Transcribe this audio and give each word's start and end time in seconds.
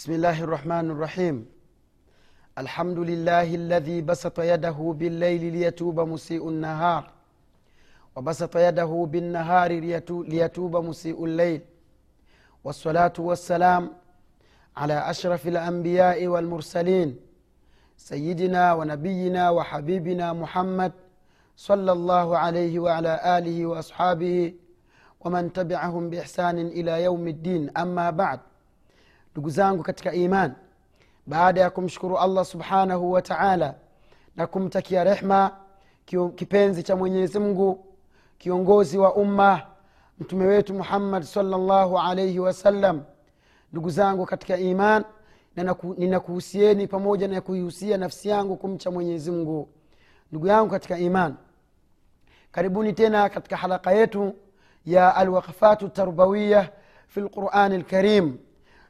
بسم 0.00 0.12
الله 0.12 0.44
الرحمن 0.44 0.90
الرحيم. 0.90 1.46
الحمد 2.58 2.98
لله 2.98 3.54
الذي 3.54 4.00
بسط 4.02 4.40
يده 4.40 4.94
بالليل 4.98 5.52
ليتوب 5.52 6.00
مسيء 6.00 6.48
النهار 6.48 7.10
وبسط 8.16 8.56
يده 8.56 9.06
بالنهار 9.12 9.70
ليتو- 9.80 10.24
ليتوب 10.28 10.76
مسيء 10.76 11.24
الليل. 11.24 11.60
والصلاة 12.64 13.12
والسلام 13.18 13.92
على 14.76 15.10
أشرف 15.10 15.48
الأنبياء 15.48 16.26
والمرسلين 16.26 17.16
سيدنا 17.96 18.72
ونبينا 18.74 19.50
وحبيبنا 19.50 20.32
محمد 20.32 20.92
صلى 21.56 21.92
الله 21.92 22.38
عليه 22.38 22.78
وعلى 22.78 23.38
آله 23.38 23.66
وأصحابه 23.66 24.54
ومن 25.20 25.52
تبعهم 25.52 26.10
بإحسان 26.10 26.58
إلى 26.58 27.04
يوم 27.04 27.28
الدين. 27.28 27.76
أما 27.76 28.10
بعد 28.10 28.40
ndugu 29.32 29.50
zangu 29.50 29.82
katika 29.82 30.12
iman 30.12 30.52
baada 31.26 31.60
ya 31.60 31.70
kumshukuru 31.70 32.18
allah 32.18 32.44
subhanahu 32.44 33.12
wa 33.12 33.22
taala 33.22 33.74
na 34.36 34.46
kumtakia 34.46 35.04
rehma 35.04 35.56
kipenzi 36.34 36.82
cha 36.82 36.96
mwenyezi 36.96 37.38
mungu 37.38 37.86
kiongozi 38.38 38.98
wa 38.98 39.14
umma 39.14 39.62
mtume 40.20 40.46
wetu 40.46 40.74
muhammad 40.74 41.22
salllahu 41.22 41.98
alaihi 41.98 42.38
wasallam 42.38 43.02
ndugu 43.72 43.90
zangu 43.90 44.26
katika 44.26 44.56
iman 44.58 45.04
ninakuhusieni 45.96 46.86
pamoja 46.86 47.28
na 47.28 47.40
kuihusia 47.40 47.96
nafsi 47.96 48.28
yangu 48.28 48.56
kumcha 48.56 48.90
mwenyezi 48.90 49.30
mungu. 49.30 49.68
Ndugu 50.30 50.46
yangu 50.46 50.70
katika 50.70 50.98
iman 50.98 51.34
karibuni 52.52 52.92
tena 52.92 53.28
katika 53.28 53.56
halaka 53.56 53.92
yetu 53.92 54.34
ya 54.86 55.16
alwaqfatu 55.16 55.88
tarbawiya 55.88 56.68
fi 57.08 57.20
lqurani 57.20 57.78
lkarim 57.78 58.38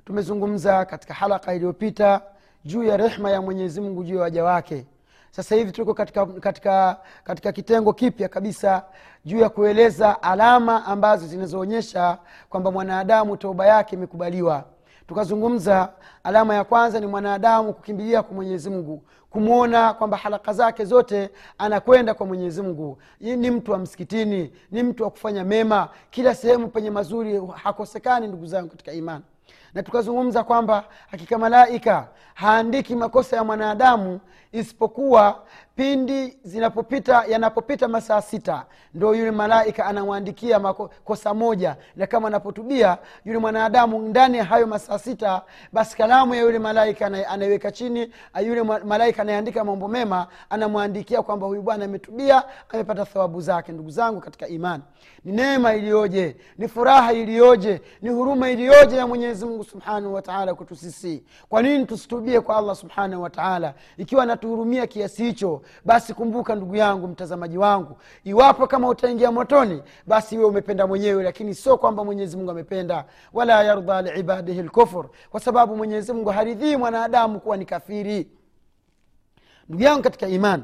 tumezungumza 0.04 0.84
katika 0.84 1.14
halaka 1.14 1.54
iliyopita 1.54 2.20
juu 2.64 2.82
ya 2.82 2.96
rehma 2.96 3.30
ya 3.30 3.42
mwenyezi 3.42 3.80
mungu 3.80 4.04
juu 4.04 4.14
ya 4.16 4.20
waja 4.22 4.44
wake. 4.44 4.86
Sasa 5.30 5.54
hivi 5.54 5.72
tuko 5.72 5.94
katika, 5.94 6.26
katika, 6.26 6.96
katika 7.24 7.52
kitengo 7.52 7.92
kipya 7.92 8.28
kabisa 8.28 8.84
juu 9.24 9.38
ya 9.38 9.48
kueleza 9.48 10.22
alama 10.22 10.84
ambazo 10.86 11.26
zinazoonyesha 11.26 12.18
kwamba 12.48 12.70
mwanadamu 12.70 13.36
toba 13.36 13.66
yake 13.66 13.96
imekubaliwa. 13.96 14.64
Tukazungumza 15.08 15.88
alama 16.24 16.54
ya 16.54 16.64
kwanza 16.64 17.00
ni 17.00 17.06
mwanadamu 17.06 17.72
kukimbilia 17.74 18.22
kwa 18.22 18.34
mwenyezi 18.34 18.70
mungu 18.70 19.02
kumwona 19.30 19.94
kwamba 19.94 20.16
halaka 20.16 20.52
zake 20.52 20.84
zote 20.84 21.30
anakwenda 21.58 22.14
kwa 22.14 22.26
mwenyezi 22.26 22.62
mungu. 22.62 22.98
Ni 23.20 23.50
mtu 23.50 23.72
wa 23.72 23.78
msikitini 23.78 24.52
ni 24.70 24.82
mtu 24.82 25.02
wa 25.04 25.10
kufanya 25.10 25.44
mema. 25.44 25.88
Kila 26.10 26.34
sehemu 26.34 26.68
penye 26.68 26.90
mazuri 26.90 27.42
hakosekani 27.54 28.26
ndugu 28.26 28.46
zangu 28.46 28.68
katika 28.68 28.92
imani 28.92 29.24
na 29.74 29.82
tukazungumza 29.82 30.44
kwamba 30.44 30.84
hakika 31.10 31.38
malaika 31.38 32.08
haandiki 32.34 32.94
makosa 32.94 33.36
ya 33.36 33.44
mwanadamu 33.44 34.20
isipokuwa 34.52 35.42
pindi 35.76 36.38
zinapopita 36.44 37.24
yanapopita 37.28 37.88
masaa 37.88 38.22
sita 38.22 38.66
ndo 38.94 39.14
yule 39.14 39.30
malaika 39.30 39.86
anamwandikia 39.86 40.60
kosa 41.04 41.34
moja. 41.34 41.76
Na 41.96 42.06
kama 42.06 42.28
anapotubia 42.28 42.98
yule 43.24 43.38
mwanadamu 43.38 43.98
ndani 43.98 44.38
ya 44.38 44.44
hayo 44.44 44.66
masaa 44.66 44.98
sita 44.98 45.42
basi 45.72 45.96
kalamu 45.96 46.34
ya 46.34 46.40
yule 46.42 46.58
malaika 46.58 47.06
ana- 47.06 47.28
anaiweka 47.28 47.70
chini 47.72 48.12
yule 48.46 48.62
malaika 48.62 49.22
anayeandika 49.22 49.64
mambo 49.64 49.88
mema 49.88 50.26
anamwandikia 50.50 51.22
kwamba 51.22 51.46
huyu 51.46 51.62
bwana 51.62 51.84
ametubia 51.84 52.42
amepata 52.68 53.04
thawabu 53.04 53.40
zake. 53.40 53.72
Ndugu 53.72 53.90
zangu 53.90 54.20
katika 54.20 54.48
imani 54.48 54.82
ni 55.24 55.32
neema 55.32 55.74
iliyoje 55.74 56.36
ni 56.58 56.68
furaha 56.68 57.12
iliyoje 57.12 57.80
ni 58.02 58.10
huruma 58.10 58.50
iliyoje 58.50 58.96
ya 58.96 59.06
mwenyezi 59.06 59.44
mungu 59.46 59.59
subhanahu 59.64 60.14
wataala 60.14 60.54
kwetu 60.54 60.76
sisi 60.76 61.24
kwa 61.48 61.62
nini 61.62 61.86
tusitubie 61.86 62.40
kwa 62.40 62.56
allah 62.56 62.76
subhanahu 62.76 63.22
wataala 63.22 63.74
ikiwa 63.96 64.22
anatuhurumia 64.22 64.86
kiasi 64.86 65.24
hicho 65.24 65.62
basi 65.84 66.14
kumbuka 66.14 66.54
ndugu 66.54 66.76
yangu 66.76 67.08
mtazamaji 67.08 67.58
wangu 67.58 67.96
iwapo 68.24 68.66
kama 68.66 68.88
utaingia 68.88 69.32
motoni 69.32 69.82
basi 70.06 70.34
iwe 70.34 70.44
umependa 70.44 70.86
mwenyewe 70.86 71.22
lakini 71.22 71.54
sio 71.54 71.76
kwamba 71.78 72.04
mwenyezi 72.04 72.36
mungu 72.36 72.50
amependa. 72.50 73.04
Wala 73.32 73.62
yarda 73.62 74.02
liibadihi 74.02 74.62
lkufur 74.62 75.08
kwa 75.30 75.40
sababu 75.40 75.76
mwenyezi 75.76 76.12
mungu 76.12 76.28
haridhii 76.30 76.76
mwanadamu 76.76 77.40
kuwa 77.40 77.56
ni 77.56 77.64
kafiri. 77.64 78.30
Ndugu 79.68 79.82
yangu 79.84 80.02
katika 80.02 80.28
imani 80.28 80.62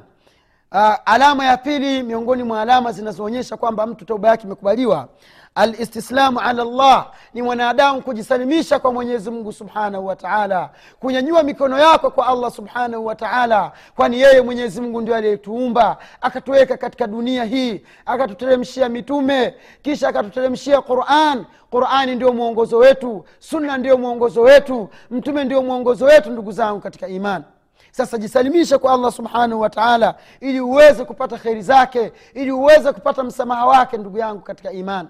uh, 0.72 0.94
alama 1.04 1.44
ya 1.44 1.56
pili 1.56 2.02
miongoni 2.02 2.42
mwa 2.42 2.62
alama 2.62 2.92
zinazoonyesha 2.92 3.56
kwamba 3.56 3.86
mtu 3.86 4.04
toba 4.04 4.28
yake 4.28 4.46
imekubaliwa 4.46 5.08
alistislamu 5.56 6.40
ala 6.40 6.64
llah 6.64 7.10
ni 7.34 7.42
mwanadamu 7.42 8.02
kujisalimisha 8.02 8.78
kwa 8.78 8.92
mwenyezi 8.92 9.30
mungu 9.30 9.52
subhanahu 9.52 10.06
wa 10.06 10.16
taala. 10.16 10.70
Kunyanyua 11.00 11.42
mikono 11.42 11.78
yako 11.78 12.10
kwa 12.10 12.26
allah 12.26 12.50
subhanahu 12.50 13.06
wa 13.06 13.14
taala. 13.14 13.72
Kwani 13.96 14.20
yeye 14.20 14.40
mwenyezi 14.40 14.80
mungu 14.80 15.00
ndio 15.00 15.14
aliyetuumba 15.16 15.96
akatuweka 16.20 16.76
katika 16.76 17.06
dunia 17.06 17.44
hii 17.44 17.82
akatuteremshia 18.06 18.88
mitume 18.88 19.54
kisha 19.82 20.08
akatuteremshia 20.08 20.80
quran. 20.80 21.44
Qurani 21.70 22.14
ndio 22.14 22.32
mwongozo 22.32 22.76
wetu 22.78 23.24
sunna 23.38 23.76
ndio 23.78 23.98
mwongozo 23.98 24.42
wetu 24.42 24.88
mtume 25.10 25.44
ndio 25.44 25.62
mwongozo 25.62 26.04
wetu 26.04 26.30
ndugu 26.30 26.52
zangu 26.52 26.80
katika 26.80 27.08
imani 27.08 27.44
sasa 27.90 28.18
jisalimishe 28.18 28.78
kwa 28.78 28.92
allah 28.92 29.12
subhanahu 29.12 29.60
wa 29.60 29.70
taala 29.70 30.14
ili 30.40 30.60
uweze 30.60 31.04
kupata 31.04 31.38
kheri 31.38 31.62
zake 31.62 32.12
ili 32.34 32.52
uweze 32.52 32.92
kupata 32.92 33.22
msamaha 33.24 33.66
wake 33.66 33.96
ndugu 33.96 34.18
yangu 34.18 34.40
katika 34.40 34.72
imani 34.72 35.08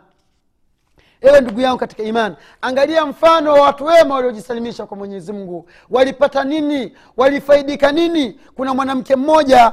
ewe 1.21 1.41
ndugu 1.41 1.61
yangu 1.61 1.79
katika 1.79 2.03
imani 2.03 2.37
angalia 2.63 3.07
mfano 3.07 3.53
wa 3.53 3.61
watu 3.61 3.85
wema 3.85 4.15
waliojisalimisha 4.15 4.87
kwa 4.87 4.97
mwenyezi 4.97 5.33
mungu. 5.33 5.69
Walipata 5.91 6.45
nini? 6.45 6.97
Walifaidika 7.17 7.93
nini? 7.93 8.41
Kuna 8.55 8.75
mwanamke 8.75 9.17
mmoja 9.17 9.73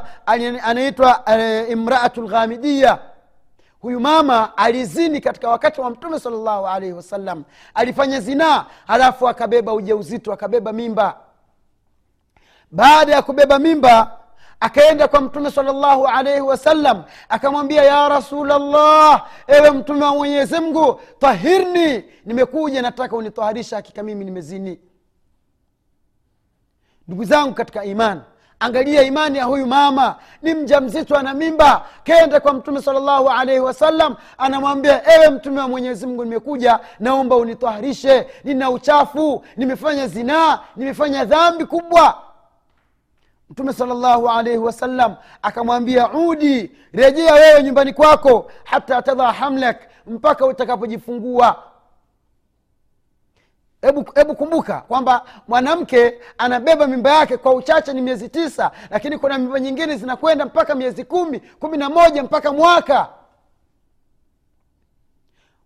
anaitwa 0.63 1.23
uh, 1.27 1.71
imraatu 1.71 2.21
lghamidia 2.21 2.99
huyu 3.79 3.99
mama 3.99 4.57
alizini 4.57 5.21
katika 5.21 5.49
wakati 5.49 5.81
wa 5.81 5.89
mtume 5.89 6.19
salllahu 6.19 6.67
alaihi 6.67 6.93
wasallam. 6.93 7.43
Alifanya 7.73 8.19
zinaa 8.19 8.65
halafu 8.87 9.27
akabeba 9.27 9.73
ujauzito 9.73 10.33
akabeba 10.33 10.73
mimba. 10.73 11.17
Baada 12.71 13.13
ya 13.15 13.21
kubeba 13.21 13.59
mimba 13.59 14.19
akaenda 14.63 15.07
kwa 15.07 15.21
mtume 15.21 15.51
salllahu 15.51 16.07
alaihi 16.07 16.41
wasallam 16.41 17.03
akamwambia 17.29 17.83
ya 17.83 18.09
rasulllah 18.09 19.25
ewe 19.47 19.71
mtume 19.71 20.05
wa 20.05 20.15
mwenyezi 20.15 20.59
mungu 20.59 20.99
tahirni 21.19 22.03
nimekuja 22.25 22.81
nataka 22.81 23.15
unitaharisha 23.15 23.75
hakika 23.75 24.03
mimi 24.03 24.25
nimezini. 24.25 24.79
Ndugu 27.07 27.23
zangu 27.23 27.53
katika 27.53 27.85
imani 27.85 28.21
angalia 28.59 29.01
imani 29.03 29.37
ya 29.37 29.43
huyu 29.45 29.67
mama 29.67 30.15
ni 30.41 30.53
mja 30.53 30.81
mzito 30.81 31.17
ana 31.17 31.33
mimba. 31.33 31.85
Kenda 32.03 32.39
kwa 32.39 32.53
mtume 32.53 32.81
salllahu 32.81 33.29
alaihi 33.29 33.61
wasallam 33.61 34.15
anamwambia 34.37 35.13
ewe 35.15 35.29
mtume 35.29 35.59
wa 35.61 35.67
mwenyezi 35.67 36.07
mungu 36.07 36.23
nimekuja 36.23 36.79
naomba 36.99 37.35
unitaharishe 37.35 38.27
nina 38.43 38.69
uchafu 38.71 39.45
nimefanya 39.57 40.07
zinaa 40.07 40.59
nimefanya 40.75 41.25
dhambi 41.25 41.65
kubwa 41.65 42.21
mtume 43.53 43.73
salllahu 43.73 44.29
alaihi 44.29 44.57
wasallam 44.57 45.15
akamwambia 45.41 46.11
udi 46.13 46.71
rejea 46.93 47.33
wewe 47.33 47.63
nyumbani 47.63 47.93
kwako 47.93 48.51
hata 48.63 49.01
tadha 49.01 49.31
hamlak 49.31 49.81
mpaka 50.07 50.45
utakapojifungua. 50.45 51.63
Hebu 53.81 54.11
hebu 54.15 54.35
kumbuka 54.35 54.81
kwamba 54.81 55.25
mwanamke 55.47 56.19
anabeba 56.37 56.87
mimba 56.87 57.11
yake 57.13 57.37
kwa 57.37 57.53
uchache 57.53 57.93
ni 57.93 58.01
miezi 58.01 58.29
tisa 58.29 58.71
lakini 58.89 59.17
kuna 59.17 59.37
mimba 59.37 59.59
nyingine 59.59 59.95
zinakwenda 59.97 60.45
mpaka 60.45 60.75
miezi 60.75 61.03
kumi 61.03 61.39
kumi 61.39 61.77
na 61.77 61.89
moja 61.89 62.23
mpaka 62.23 62.53
mwaka. 62.53 63.09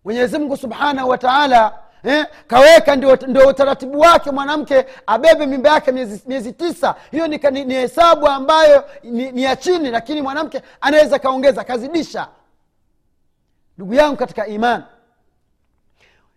Mwenyezimngu 0.04 0.56
subhanahu 0.56 1.08
wa 1.08 1.18
taala 1.18 1.78
eh, 2.04 2.26
kaweka 2.46 2.96
ndio, 2.96 3.16
ndio 3.16 3.48
utaratibu 3.48 4.00
wake 4.00 4.30
mwanamke 4.30 4.86
abebe 5.06 5.46
mimba 5.46 5.70
yake 5.70 5.92
miezi, 5.92 6.22
miezi 6.26 6.52
tisa. 6.52 6.94
Hiyo 7.10 7.26
ni, 7.26 7.40
ni, 7.50 7.64
ni 7.64 7.74
hesabu 7.74 8.28
ambayo 8.28 8.84
ni, 9.02 9.32
ni 9.32 9.42
ya 9.42 9.56
chini 9.56 9.90
lakini 9.90 10.22
mwanamke 10.22 10.62
anaweza 10.80 11.18
kaongeza 11.18 11.60
akazidisha 11.60 12.28
ndugu 13.76 13.94
yangu 13.94 14.16
katika 14.16 14.46
imani 14.46 14.84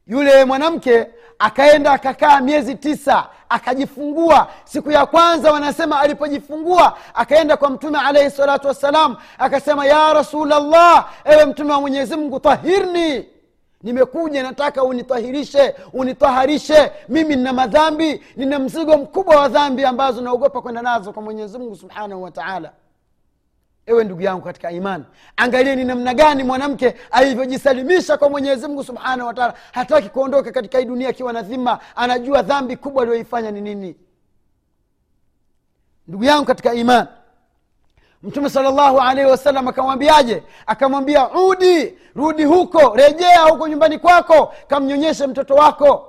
yule 0.08 0.46
mwanamke 0.46 1.08
akaenda 1.40 1.92
akakaa 1.92 2.42
miezi 2.42 2.76
tisa 2.76 3.28
akajifungua. 3.50 4.48
Siku 4.64 4.92
ya 4.92 5.06
kwanza 5.06 5.52
wanasema 5.52 6.00
alipojifungua 6.00 6.98
akaenda 7.14 7.58
kwa 7.58 7.70
mtume 7.70 8.00
alaihi 8.00 8.30
salatu 8.32 8.68
wassalam 8.68 9.16
akasema 9.38 9.86
ya 9.86 10.14
rasulllah 10.14 11.10
ewe 11.26 11.46
mtume 11.46 11.74
wa 11.74 11.82
mwenyezi 11.82 12.16
mungu 12.16 12.40
tahirni 12.40 13.26
nimekuja 13.84 14.44
nataka 14.44 14.84
unitahirishe 14.84 15.76
unitaharishe 15.94 16.92
mimi 17.10 17.36
nina 17.36 17.54
madhambi 17.54 18.24
nina 18.36 18.60
mzigo 18.60 18.98
mkubwa 18.98 19.36
wa 19.36 19.48
dhambi 19.50 19.86
ambazo 19.86 20.22
naogopa 20.22 20.62
kwenda 20.62 20.82
nazo 20.82 21.14
kwa 21.14 21.22
mwenyezi 21.24 21.58
mungu 21.58 21.76
subhanahu 21.76 22.24
wataala 22.24 22.72
ewe 23.86 24.04
ndugu 24.04 24.22
yangu 24.22 24.42
katika 24.42 24.72
imani 24.72 25.04
angalie 25.38 25.76
ni 25.76 25.84
namna 25.84 26.14
gani 26.14 26.44
mwanamke 26.44 26.96
alivyojisalimisha 27.12 28.18
kwa 28.18 28.30
mwenyezi 28.30 28.68
mungu 28.68 28.84
subhanahu 28.84 29.28
wataala 29.28 29.54
hataki 29.72 30.10
kuondoka 30.10 30.52
katika 30.52 30.80
hii 30.80 30.86
dunia 30.86 31.10
akiwa 31.10 31.34
na 31.34 31.42
dhima 31.42 31.80
anajua 31.96 32.42
dhambi 32.42 32.78
kubwa 32.78 33.04
aliyoifanya 33.04 33.52
ni 33.52 33.62
nini. 33.62 33.96
Ndugu 36.08 36.24
yangu 36.24 36.46
katika 36.46 36.74
imani 36.74 37.08
mtume 38.24 38.50
salllahu 38.50 39.00
alaihi 39.00 39.32
wasallam 39.32 39.68
akamwambiaje? 39.68 40.44
Akamwambia 40.68 41.30
udi 41.32 41.98
rudi 42.16 42.44
huko 42.44 42.96
rejea 42.96 43.42
huko 43.42 43.68
nyumbani 43.68 43.98
kwako 44.00 44.54
kamnyonyeshe 44.68 45.28
mtoto 45.28 45.56
wako. 45.56 46.08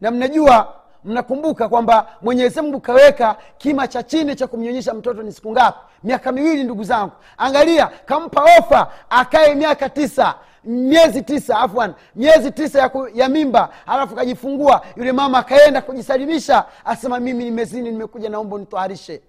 Na 0.00 0.10
mnajua 0.10 0.74
mnakumbuka 1.04 1.68
kwamba 1.68 2.06
mwenyezi 2.22 2.60
mungu 2.60 2.80
kaweka 2.80 3.36
kima 3.58 3.88
cha 3.88 4.02
chini 4.02 4.36
cha 4.36 4.46
kumnyonyesha 4.46 4.94
mtoto 4.94 5.22
ni 5.22 5.32
siku 5.32 5.52
ngapi? 5.52 5.78
Miaka 6.02 6.32
miwili 6.32 6.64
ndugu 6.64 6.84
zangu. 6.84 7.12
Angalia 7.38 7.86
kampa 7.86 8.42
ofa 8.58 8.92
akae 9.10 9.54
miaka 9.54 9.88
tisa 9.88 10.34
miezi 10.64 11.22
tisa 11.22 11.58
afwan 11.58 11.94
miezi 12.14 12.50
tisa 12.50 12.78
ya, 12.80 12.88
ku, 12.88 13.08
ya 13.14 13.28
mimba 13.28 13.68
alafu 13.86 14.14
kajifungua. 14.14 14.82
Yule 14.96 15.12
mama 15.12 15.38
akaenda 15.38 15.82
kujisalimisha 15.82 16.64
asema 16.84 17.20
mimi 17.20 17.44
nimezini 17.44 17.90
nimekuja 17.90 18.28
naomba 18.30 18.56
unitoharishe 18.56 19.22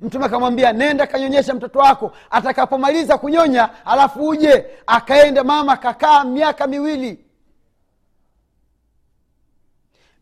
mtume 0.00 0.24
akamwambia 0.24 0.72
nenda 0.72 1.06
kanyonyesha 1.06 1.54
mtoto 1.54 1.78
wako. 1.78 2.12
Atakapomaliza 2.30 3.18
kunyonya 3.18 3.86
alafu 3.86 4.28
uje 4.28 4.66
akaenda 4.86 5.44
mama 5.44 5.72
akakaa 5.72 6.24
miaka 6.24 6.66
miwili. 6.66 7.24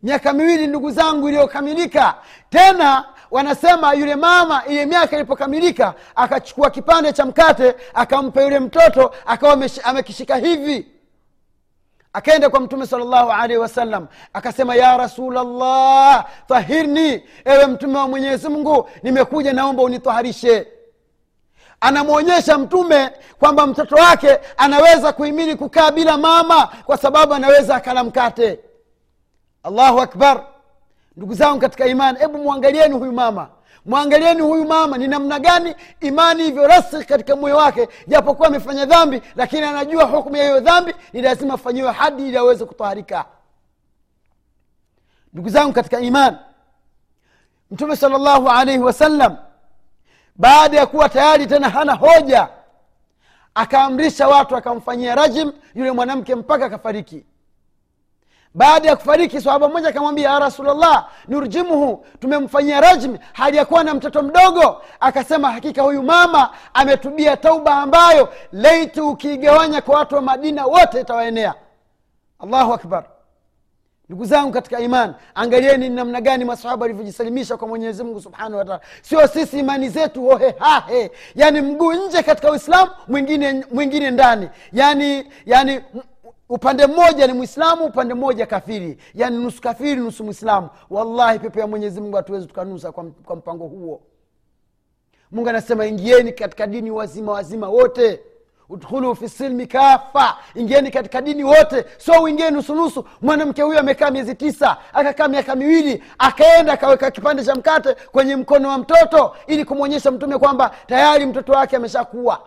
Miaka 0.03 0.33
miwili 0.33 0.67
ndugu 0.67 0.91
zangu 0.91 1.29
iliyokamilika. 1.29 2.15
Tena 2.51 3.05
wanasema 3.31 3.95
yule 3.95 4.17
mama 4.17 4.65
ile 4.67 4.87
miaka 4.87 5.17
ilipokamilika 5.17 5.95
akachukua 6.15 6.71
kipande 6.71 7.13
cha 7.13 7.27
mkate 7.27 7.75
akampa 7.95 8.43
yule 8.43 8.59
mtoto 8.61 9.15
akawa 9.27 9.59
amekishika 9.85 10.37
hivi 10.37 10.94
akaenda 12.15 12.51
kwa 12.51 12.61
mtume 12.61 12.87
salllahu 12.87 13.31
alaihi 13.33 13.57
wasallam 13.57 14.07
akasema 14.33 14.75
ya 14.75 14.97
rasulllah 14.97 16.27
tahirni 16.49 17.23
ewe 17.45 17.67
mtume 17.67 17.99
wa 17.99 18.09
mwenyezi 18.09 18.49
mungu 18.49 18.89
nimekuja 19.03 19.53
naomba 19.53 19.83
unitaharishe 19.83 20.67
anamwonyesha 21.81 22.59
mtume 22.59 23.11
kwamba 23.39 23.67
mtoto 23.67 23.95
wake 23.97 24.39
anaweza 24.57 25.13
kuhimili 25.13 25.57
kukaa 25.57 25.91
bila 25.91 26.19
mama 26.19 26.67
kwa 26.67 26.97
sababu 26.97 27.35
anaweza 27.35 27.75
akala 27.77 28.05
mkate. 28.05 28.59
Allahu 29.63 30.01
akbar. 30.01 30.45
Ndugu 31.17 31.35
zangu 31.35 31.61
katika 31.61 31.87
imani 31.87 32.19
hebu 32.19 32.39
mwangalieni 32.39 32.95
huyu 32.95 33.13
mama 33.13 33.49
mwangalieni 33.87 34.41
huyu 34.43 34.65
mama 34.65 34.99
ni 34.99 35.09
namna 35.09 35.39
gani 35.39 35.75
imani 36.01 36.43
hivyo 36.45 36.67
rasik 36.67 37.09
katika 37.09 37.37
moyo 37.37 37.57
wake 37.57 37.89
japokuwa 38.07 38.49
amefanya 38.49 38.85
dhambi 38.87 39.23
lakini 39.37 39.63
anajua 39.63 40.05
hukmu 40.05 40.37
ya 40.37 40.43
hiyo 40.45 40.61
dhambi 40.61 40.95
ni 41.13 41.23
lazima 41.23 41.55
afanyiwe 41.55 41.93
hadi 41.93 42.29
ili 42.29 42.37
aweze 42.37 42.65
kutaharika 42.65 43.25
ndugu 45.33 45.49
zangu 45.49 45.73
katika 45.73 46.01
imani 46.01 46.37
mtume 47.71 47.97
sala 47.97 48.19
llahu 48.19 48.49
alaihi 48.49 48.83
wasallam 48.83 49.37
baada 50.37 50.77
ya 50.79 50.87
kuwa 50.87 51.09
tayari 51.09 51.47
tena 51.47 51.69
hana 51.71 51.95
hoja 51.95 52.49
akaamrisha 53.55 54.29
watu 54.29 54.57
akamfanyia 54.57 55.15
rajim 55.15 55.53
yule 55.75 55.93
mwanamke 55.93 56.35
mpaka 56.35 56.65
akafariki 56.67 57.25
baada 58.55 58.89
ya 58.89 58.97
kufariki 58.97 59.41
sahaba 59.41 59.69
mmoja 59.69 59.89
akamwambia 59.89 60.31
ya 60.31 60.39
rasulllah 60.39 61.09
nurjimuhu. 61.29 62.07
Tumemfanyia 62.21 62.81
rajmi 62.81 63.19
hali 63.33 63.57
ya 63.57 63.65
kuwa 63.65 63.85
na 63.85 63.95
mtoto 63.95 64.23
mdogo. 64.23 64.83
Akasema 65.01 65.53
hakika 65.53 65.83
huyu 65.83 66.03
mama 66.03 66.51
ametubia 66.75 67.37
tauba 67.37 67.75
ambayo 67.77 68.29
leiti 68.53 69.01
ukiigawanya 69.01 69.83
kwa 69.83 69.99
watu 69.99 70.15
wa 70.15 70.21
madina 70.23 70.67
wote 70.67 71.01
itawaenea. 71.01 71.55
Allahu 72.39 72.73
akbar. 72.73 73.05
Ndugu 74.09 74.25
zangu 74.25 74.53
katika 74.53 74.81
iman 74.81 75.15
angalieni 75.35 75.89
ni 75.89 75.95
namna 75.95 76.21
gani 76.21 76.45
masahaba 76.45 76.83
walivyojisalimisha 76.83 77.57
kwa 77.57 77.69
mwenyezi 77.69 78.05
mungu 78.05 78.21
subhanahu 78.21 78.57
wataala 78.57 78.81
sio 79.03 79.29
sisi 79.29 79.59
imani 79.59 79.89
zetu 79.89 80.23
hohehahe 80.25 81.11
yani 81.35 81.61
mguu 81.61 81.93
nje 81.93 82.23
katika 82.23 82.51
uislamu 82.51 82.91
mwingine 83.09 83.65
mwingine 83.73 84.11
ndani. 84.11 84.49
Yaani 84.73 85.31
yani 85.47 85.81
upande 86.49 86.87
mmoja 86.87 87.27
ni 87.27 87.33
mwislamu 87.33 87.85
upande 87.85 88.15
mmoja 88.15 88.47
kafiri. 88.47 88.99
Yaani 89.15 89.39
nusu 89.45 89.63
kafiri 89.63 89.97
nusu 90.01 90.25
mwislamu 90.25 90.69
wallahi 90.91 91.39
pepo 91.39 91.61
ya 91.61 91.67
mwenyezi 91.67 92.01
mungu 92.01 92.17
hatuwezi 92.17 92.47
tukanusa 92.47 92.93
kwa, 92.93 93.05
kwa 93.05 93.37
mpango 93.37 93.67
huo. 93.67 94.01
Mungu 95.31 95.49
anasema 95.49 95.87
ingieni 95.87 96.33
katika 96.33 96.67
dini 96.67 96.91
wazima 96.91 97.33
wazima 97.33 97.69
wote. 97.69 98.21
Udkhulu 98.69 99.17
fi 99.17 99.29
silmi 99.29 99.67
kafa 99.67 100.37
ingieni 100.55 100.91
katika 100.91 101.23
dini 101.23 101.45
wote. 101.45 101.85
So 101.99 102.13
uingie 102.23 102.51
nusunusu 102.51 103.05
mwanamke 103.23 103.63
huyu 103.63 103.79
amekaa 103.79 104.11
miezi 104.11 104.35
tisa 104.35 104.77
akakaa 104.93 105.29
miaka 105.29 105.55
miwili 105.57 106.03
akaenda 106.19 106.73
akaweka 106.73 107.11
kipande 107.11 107.45
cha 107.45 107.55
mkate 107.55 107.95
kwenye 108.13 108.37
mkono 108.37 108.69
wa 108.69 108.79
mtoto 108.79 109.37
ili 109.47 109.65
kumwonyesha 109.65 110.11
mtume 110.11 110.39
kwamba 110.39 110.71
tayari 110.87 111.27
mtoto 111.27 111.53
wake 111.53 111.77
ameshakuwa 111.77 112.41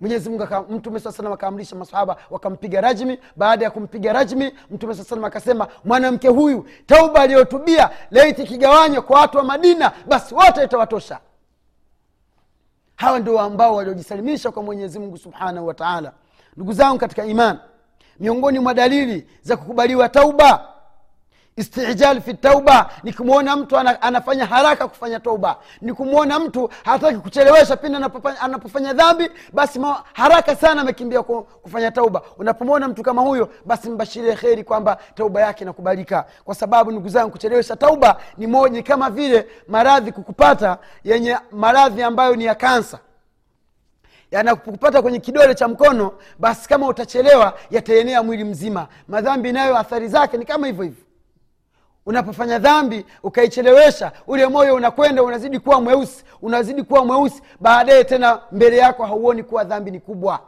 mwenyezi 0.00 0.30
mungu 0.30 0.46
mtume 0.70 1.00
saa 1.00 1.12
salam 1.12 1.32
akaamrisha 1.32 1.76
masahaba 1.76 2.16
wakampiga 2.30 2.80
rajmi. 2.80 3.18
Baada 3.36 3.64
ya 3.64 3.70
kumpiga 3.70 4.12
rajmi 4.12 4.52
mtume 4.70 4.94
saa 4.94 5.04
salam 5.04 5.24
akasema 5.24 5.68
mwanamke 5.84 6.28
huyu 6.28 6.66
tauba 6.86 7.20
aliyotubia 7.20 7.90
leiti 8.10 8.42
ikigawanywa 8.42 9.02
kwa 9.02 9.20
watu 9.20 9.38
wa 9.38 9.44
madina 9.44 9.92
basi 10.06 10.34
wote 10.34 10.64
itawatosha. 10.64 11.18
Hawa 12.96 13.18
ndio 13.18 13.40
ambao 13.40 13.74
waliojisalimisha 13.76 14.50
kwa 14.50 14.62
mwenyezi 14.62 14.98
mungu 14.98 15.18
subhanahu 15.18 15.66
wa 15.66 15.74
taala. 15.74 16.12
Ndugu 16.56 16.72
zangu 16.72 16.98
katika 16.98 17.24
iman 17.24 17.58
miongoni 18.20 18.58
mwa 18.58 18.74
dalili 18.74 19.26
za 19.42 19.56
kukubaliwa 19.56 20.08
tauba 20.08 20.66
istijal 21.56 22.20
fi 22.20 22.34
tauba 22.34 22.90
ni 23.02 23.12
kumwona 23.12 23.56
mtu 23.56 23.78
ana, 23.78 24.02
anafanya 24.02 24.46
haraka 24.46 24.88
kufanya 24.88 25.20
tauba. 25.20 25.56
Ni 25.80 25.92
kumwona 25.92 26.38
mtu 26.38 26.70
hataki 26.84 27.18
kuchelewesha 27.18 27.76
pindi 27.76 27.96
anapofanya, 27.96 28.40
anapofanya 28.40 28.92
dhambi 28.92 29.30
basi 29.52 29.78
ma, 29.78 30.04
haraka 30.12 30.56
sana 30.56 30.80
amekimbia 30.82 31.22
kufanya 31.22 31.90
tauba. 31.90 32.22
Unapomwona 32.38 32.88
mtu 32.88 33.02
kama 33.02 33.22
huyo 33.22 33.48
basi 33.64 33.90
mbashirie 33.90 34.36
kheri 34.36 34.64
kwamba 34.64 34.98
tauba 35.14 35.40
yake 35.40 35.64
inakubalika. 35.64 36.24
Kwa 36.44 36.54
sababu 36.54 36.90
ndugu 36.90 37.08
zangu 37.08 37.30
kuchelewesha 37.30 37.76
tauba 37.76 38.16
ni 38.36 38.46
moja 38.46 38.82
kama 38.82 39.10
vile 39.10 39.46
maradhi 39.68 40.12
kukupata 40.12 40.78
yenye 41.04 41.36
maradhi 41.52 42.02
ambayo 42.02 42.36
ni 42.36 42.44
ya 42.44 42.54
kansa. 42.54 42.98
Yanakupata 44.30 45.02
kwenye 45.02 45.18
kidole 45.20 45.54
cha 45.54 45.68
mkono 45.68 46.12
basi 46.38 46.68
kama 46.68 46.86
utachelewa 46.86 47.58
yataenea 47.70 48.22
mwili 48.22 48.44
mzima. 48.44 48.86
Madhambi 49.08 49.52
nayo 49.52 49.78
athari 49.78 50.08
zake 50.08 50.36
ni 50.36 50.44
kama 50.44 50.66
hivyo 50.66 50.84
hivyo 50.84 51.04
unapofanya 52.06 52.58
dhambi 52.58 53.06
ukaichelewesha 53.22 54.12
ule 54.26 54.46
moyo 54.46 54.74
unakwenda 54.74 55.22
unazidi 55.22 55.58
kuwa 55.58 55.80
mweusi 55.80 56.24
unazidi 56.42 56.82
kuwa 56.82 57.04
mweusi. 57.04 57.42
Baadaye 57.60 58.04
tena 58.04 58.40
mbele 58.52 58.76
yako 58.76 59.04
hauoni 59.04 59.42
kuwa 59.42 59.64
dhambi 59.64 59.90
ni 59.90 60.00
kubwa. 60.00 60.40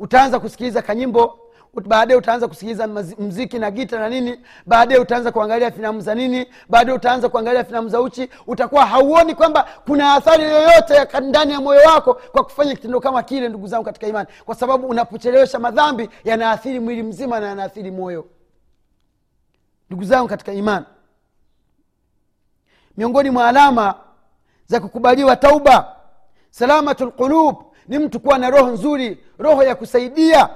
Utaanza 0.00 0.40
kusikiliza 0.40 0.82
kanyimbo 0.82 1.38
baadaye 1.86 2.18
utaanza 2.18 2.48
kusikiliza 2.48 2.86
mziki 3.18 3.58
na 3.58 3.70
gita 3.70 3.98
na 3.98 4.08
nini. 4.08 4.40
Baadae 4.66 4.98
utaanza 4.98 5.32
kuangalia 5.32 5.70
filamu 5.70 6.00
za 6.00 6.14
nini. 6.14 6.46
Baadae 6.68 6.94
utaanza 6.94 7.28
kuangalia 7.28 7.64
filamu 7.64 7.88
za 7.88 8.00
uchi. 8.00 8.28
Utakuwa 8.46 8.86
hauoni 8.86 9.34
kwamba 9.34 9.66
kuna 9.86 10.14
athari 10.14 10.42
yoyote 10.44 11.20
ndani 11.20 11.52
ya 11.52 11.60
moyo 11.60 11.80
wako 11.86 12.14
kwa 12.14 12.44
kufanya 12.44 12.74
kitendo 12.74 13.00
kama 13.00 13.22
kile 13.22 13.48
ndugu 13.48 13.66
zangu 13.66 13.84
katika 13.84 14.06
imani. 14.06 14.28
Kwa 14.44 14.54
sababu 14.54 14.86
unapochelewesha 14.86 15.58
madhambi 15.58 16.08
yanaathiri 16.24 16.80
mwili 16.80 17.02
mzima 17.02 17.40
na 17.40 17.46
yanaathiri 17.48 17.90
moyo 17.90 18.24
ndugu 19.88 20.04
zangu 20.04 20.28
katika 20.28 20.52
imani 20.52 20.86
miongoni 22.96 23.30
mwa 23.30 23.48
alama 23.48 23.94
za 24.66 24.80
kukubaliwa 24.80 25.36
tauba 25.36 25.96
salamatu 26.50 27.04
lqulub 27.06 27.56
ni 27.88 27.98
mtu 27.98 28.20
kuwa 28.20 28.38
na 28.38 28.50
roho 28.50 28.70
nzuri 28.70 29.24
roho 29.38 29.62
ya 29.62 29.74
kusaidia. 29.74 30.48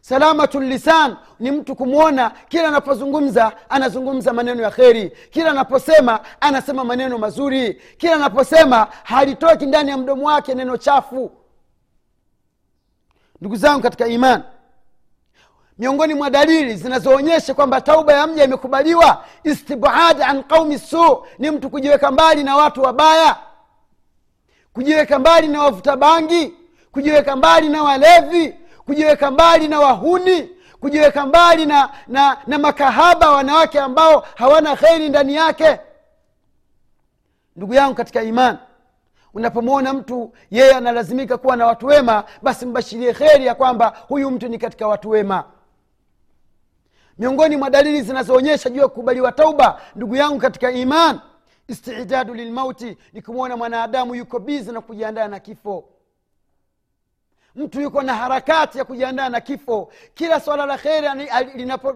Salamatu 0.00 0.60
lisan 0.60 1.16
ni 1.40 1.50
mtu 1.50 1.76
kumwona 1.76 2.30
kila 2.48 2.68
anapozungumza 2.68 3.52
anazungumza 3.70 4.32
maneno 4.32 4.62
ya 4.62 4.70
kheri. 4.70 5.10
Kila 5.30 5.50
anaposema 5.50 6.20
anasema 6.40 6.84
maneno 6.84 7.18
mazuri. 7.18 7.74
Kila 7.96 8.14
anaposema 8.14 8.86
halitoki 9.02 9.66
ndani 9.66 9.90
ya 9.90 9.96
mdomo 9.96 10.26
wake 10.26 10.54
neno 10.54 10.76
chafu. 10.76 11.30
Ndugu 13.40 13.56
zangu 13.56 13.82
katika 13.82 14.06
imani 14.06 14.44
miongoni 15.78 16.14
mwa 16.14 16.30
dalili 16.30 16.74
zinazoonyesha 16.76 17.54
kwamba 17.54 17.80
tauba 17.80 18.12
ya 18.12 18.26
mja 18.26 18.44
imekubaliwa 18.44 19.24
istibad 19.44 20.22
an 20.22 20.42
qaumi 20.44 20.78
su 20.78 21.26
ni 21.38 21.50
mtu 21.50 21.70
kujiweka 21.70 22.10
mbali 22.10 22.44
na 22.44 22.56
watu 22.56 22.82
wabaya 22.82 23.36
kujiweka 24.72 25.18
mbali 25.18 25.48
na 25.48 25.62
wavuta 25.62 25.96
bangi 25.96 26.54
kujiweka 26.92 27.36
mbali 27.36 27.68
na 27.68 27.82
walevi 27.82 28.54
kujiweka 28.86 29.30
mbali 29.30 29.68
na 29.68 29.80
wahuni 29.80 30.50
kujiweka 30.80 31.26
mbali 31.26 31.66
na, 31.66 31.90
na, 32.06 32.36
na 32.46 32.58
makahaba 32.58 33.30
wanawake 33.30 33.80
ambao 33.80 34.26
hawana 34.34 34.76
kheri 34.76 35.08
ndani 35.08 35.34
yake. 35.34 35.78
Ndugu 37.56 37.74
yangu 37.74 37.94
katika 37.94 38.22
imani 38.22 38.58
unapomwona 39.34 39.92
mtu 39.92 40.32
yeye 40.50 40.74
analazimika 40.74 41.38
kuwa 41.38 41.56
na 41.56 41.66
watu 41.66 41.86
wema 41.86 42.24
basi 42.42 42.66
mbashirie 42.66 43.12
kheri 43.12 43.46
ya 43.46 43.54
kwamba 43.54 43.92
huyu 44.08 44.30
mtu 44.30 44.48
ni 44.48 44.58
katika 44.58 44.88
watu 44.88 45.10
wema 45.10 45.44
miongoni 47.18 47.56
mwa 47.56 47.70
dalili 47.70 48.02
zinazoonyesha 48.02 48.70
juu 48.70 48.80
ya 48.80 48.88
kukubaliwa 48.88 49.32
tauba 49.32 49.80
ndugu 49.96 50.16
yangu 50.16 50.38
katika 50.38 50.70
iman 50.70 51.20
istidadu 51.68 52.34
lilmauti 52.34 52.96
ni 53.12 53.22
kumwona 53.22 53.56
mwanadamu 53.56 54.14
yuko 54.14 54.38
bizi 54.38 54.72
na 54.72 54.80
kujiandaa 54.80 55.28
na 55.28 55.40
kifo 55.40 55.84
mtu 57.58 57.80
yuko 57.80 58.02
na 58.02 58.14
harakati 58.14 58.78
ya 58.78 58.84
kujiandaa 58.84 59.28
na 59.28 59.40
kifo. 59.40 59.92
Kila 60.14 60.40
swala 60.40 60.66
la 60.66 60.78
kheri 60.78 61.08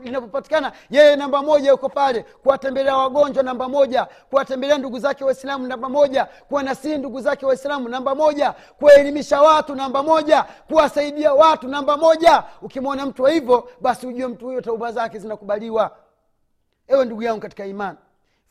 linapopatikana 0.02 0.73
yeye 0.90 1.16
namba 1.16 1.42
moja 1.42 1.71
yuko 1.71 1.88
pale. 1.88 2.23
Kuwatembelea 2.23 2.97
wagonjwa 2.97 3.42
namba 3.42 3.69
moja. 3.69 4.07
Kuwatembelea 4.31 4.78
ndugu 4.78 4.99
zake 4.99 5.25
waislamu 5.25 5.66
namba 5.66 5.88
moja. 5.88 6.25
Kuwanasihi 6.25 6.99
ndugu 6.99 7.21
zake 7.21 7.47
waislamu 7.47 7.88
namba 7.88 8.14
moja. 8.14 8.52
Kuwaelimisha 8.52 9.42
watu 9.42 9.75
namba 9.75 10.02
moja. 10.02 10.42
Kuwasaidia 10.69 11.33
watu 11.35 11.69
namba 11.69 11.97
moja. 11.97 12.45
Ukimwona 12.62 13.07
mtu 13.07 13.23
wa 13.23 13.31
hivyo 13.31 13.69
basi 13.81 14.07
ujue 14.07 14.26
mtu 14.26 14.45
huyo 14.47 14.61
tauba 14.61 14.92
zake 14.92 15.19
zinakubaliwa. 15.19 15.97
Ewe 16.88 17.04
ndugu 17.04 17.23
yangu 17.23 17.40
katika 17.40 17.66
imani 17.66 17.99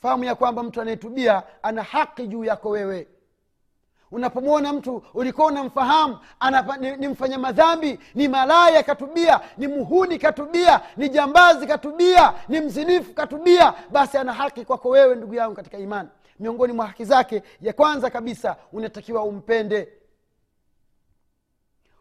fahamu 0.02 0.24
ya 0.24 0.36
kwamba 0.36 0.64
mtu 0.64 0.82
anayetubia 0.82 1.44
ana 1.64 1.84
haki 1.84 2.28
juu 2.28 2.44
yako 2.44 2.70
wewe 2.70 3.08
unapomwona 4.12 4.74
mtu 4.74 5.04
ulikuwa 5.14 5.48
unamfahamu 5.48 6.18
ni, 6.80 6.98
ni 6.98 7.08
mfanya 7.08 7.38
madhambi 7.38 8.00
ni 8.16 8.28
malaya 8.28 8.84
katubia 8.84 9.40
ni 9.58 9.68
muhuni 9.68 10.20
katubia 10.20 10.82
ni 10.98 11.10
jambazi 11.10 11.68
katubia 11.68 12.34
ni 12.48 12.60
mzinifu 12.60 13.14
katubia 13.14 13.74
basi 13.90 14.18
ana 14.18 14.34
haki 14.34 14.66
kwako 14.66 14.90
wewe 14.90 15.16
ndugu 15.16 15.34
yangu 15.36 15.56
katika 15.56 15.78
imani. 15.78 16.10
Miongoni 16.40 16.74
mwa 16.74 16.88
haki 16.88 17.06
zake 17.06 17.44
ya 17.62 17.74
kwanza 17.74 18.10
kabisa 18.10 18.56
unatakiwa 18.74 19.24
umpende. 19.24 19.88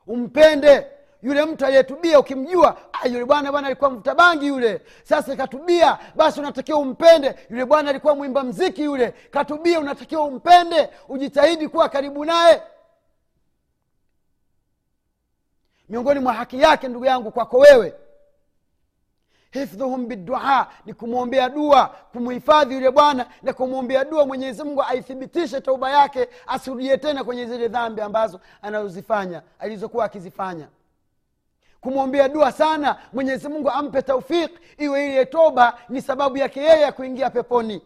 Umpende 0.07 0.87
yule 1.23 1.45
mtu 1.45 1.67
aliyetubia 1.67 2.21
ukimjua 2.21 2.77
ah, 2.93 3.09
yule 3.09 3.25
bwana 3.25 3.53
bwana 3.53 3.67
alikuwa 3.67 3.91
mvuta 3.91 4.15
bangi 4.15 4.47
yule. 4.47 4.83
Sasa 5.03 5.37
katubia 5.37 5.99
basi 6.15 6.41
unatakiwa 6.41 6.79
umpende. 6.79 7.35
Yule 7.51 7.65
bwana 7.65 7.91
alikuwa 7.91 8.15
mwimba 8.17 8.43
mziki 8.45 8.83
yule. 8.85 9.11
Katubia 9.11 9.81
unatakiwa 9.81 10.25
umpende. 10.25 10.91
Ujitahidi 11.09 11.69
kuwa 11.69 11.89
karibu 11.89 12.25
naye. 12.25 12.63
Miongoni 15.89 16.21
mwa 16.21 16.33
haki 16.33 16.61
yake 16.61 16.89
ndugu 16.89 17.05
yangu 17.05 17.31
kwako 17.31 17.59
wewe 17.59 17.95
hifdhuhum 19.51 20.07
bidua 20.09 20.67
ni 20.87 20.95
kumwombea 20.95 21.49
dua 21.49 21.87
kumhifadhi 22.13 22.75
yule 22.75 22.91
bwana 22.91 23.27
na 23.43 23.53
kumwombea 23.53 24.05
dua 24.05 24.27
mwenyezi 24.27 24.63
mungu 24.65 24.83
aithibitishe 24.83 25.61
tauba 25.61 25.91
yake 25.91 26.29
asirudie 26.47 26.99
tena 26.99 27.25
kwenye 27.25 27.47
zile 27.47 27.69
dhambi 27.69 28.01
ambazo 28.01 28.41
anazozifanya 28.63 29.43
alizokuwa 29.59 30.05
akizifanya 30.05 30.69
kumwombea 31.81 32.29
dua 32.29 32.53
sana 32.53 32.99
mwenyezi 33.13 33.49
mungu 33.49 33.71
ampe 33.71 34.03
taufik 34.03 34.61
iwe 34.79 35.07
ile 35.07 35.25
toba 35.27 35.79
ni 35.89 36.03
sababu 36.03 36.37
yake 36.37 36.61
yeye 36.61 36.81
ya 36.81 36.93
kuingia 36.93 37.31
peponi. 37.31 37.83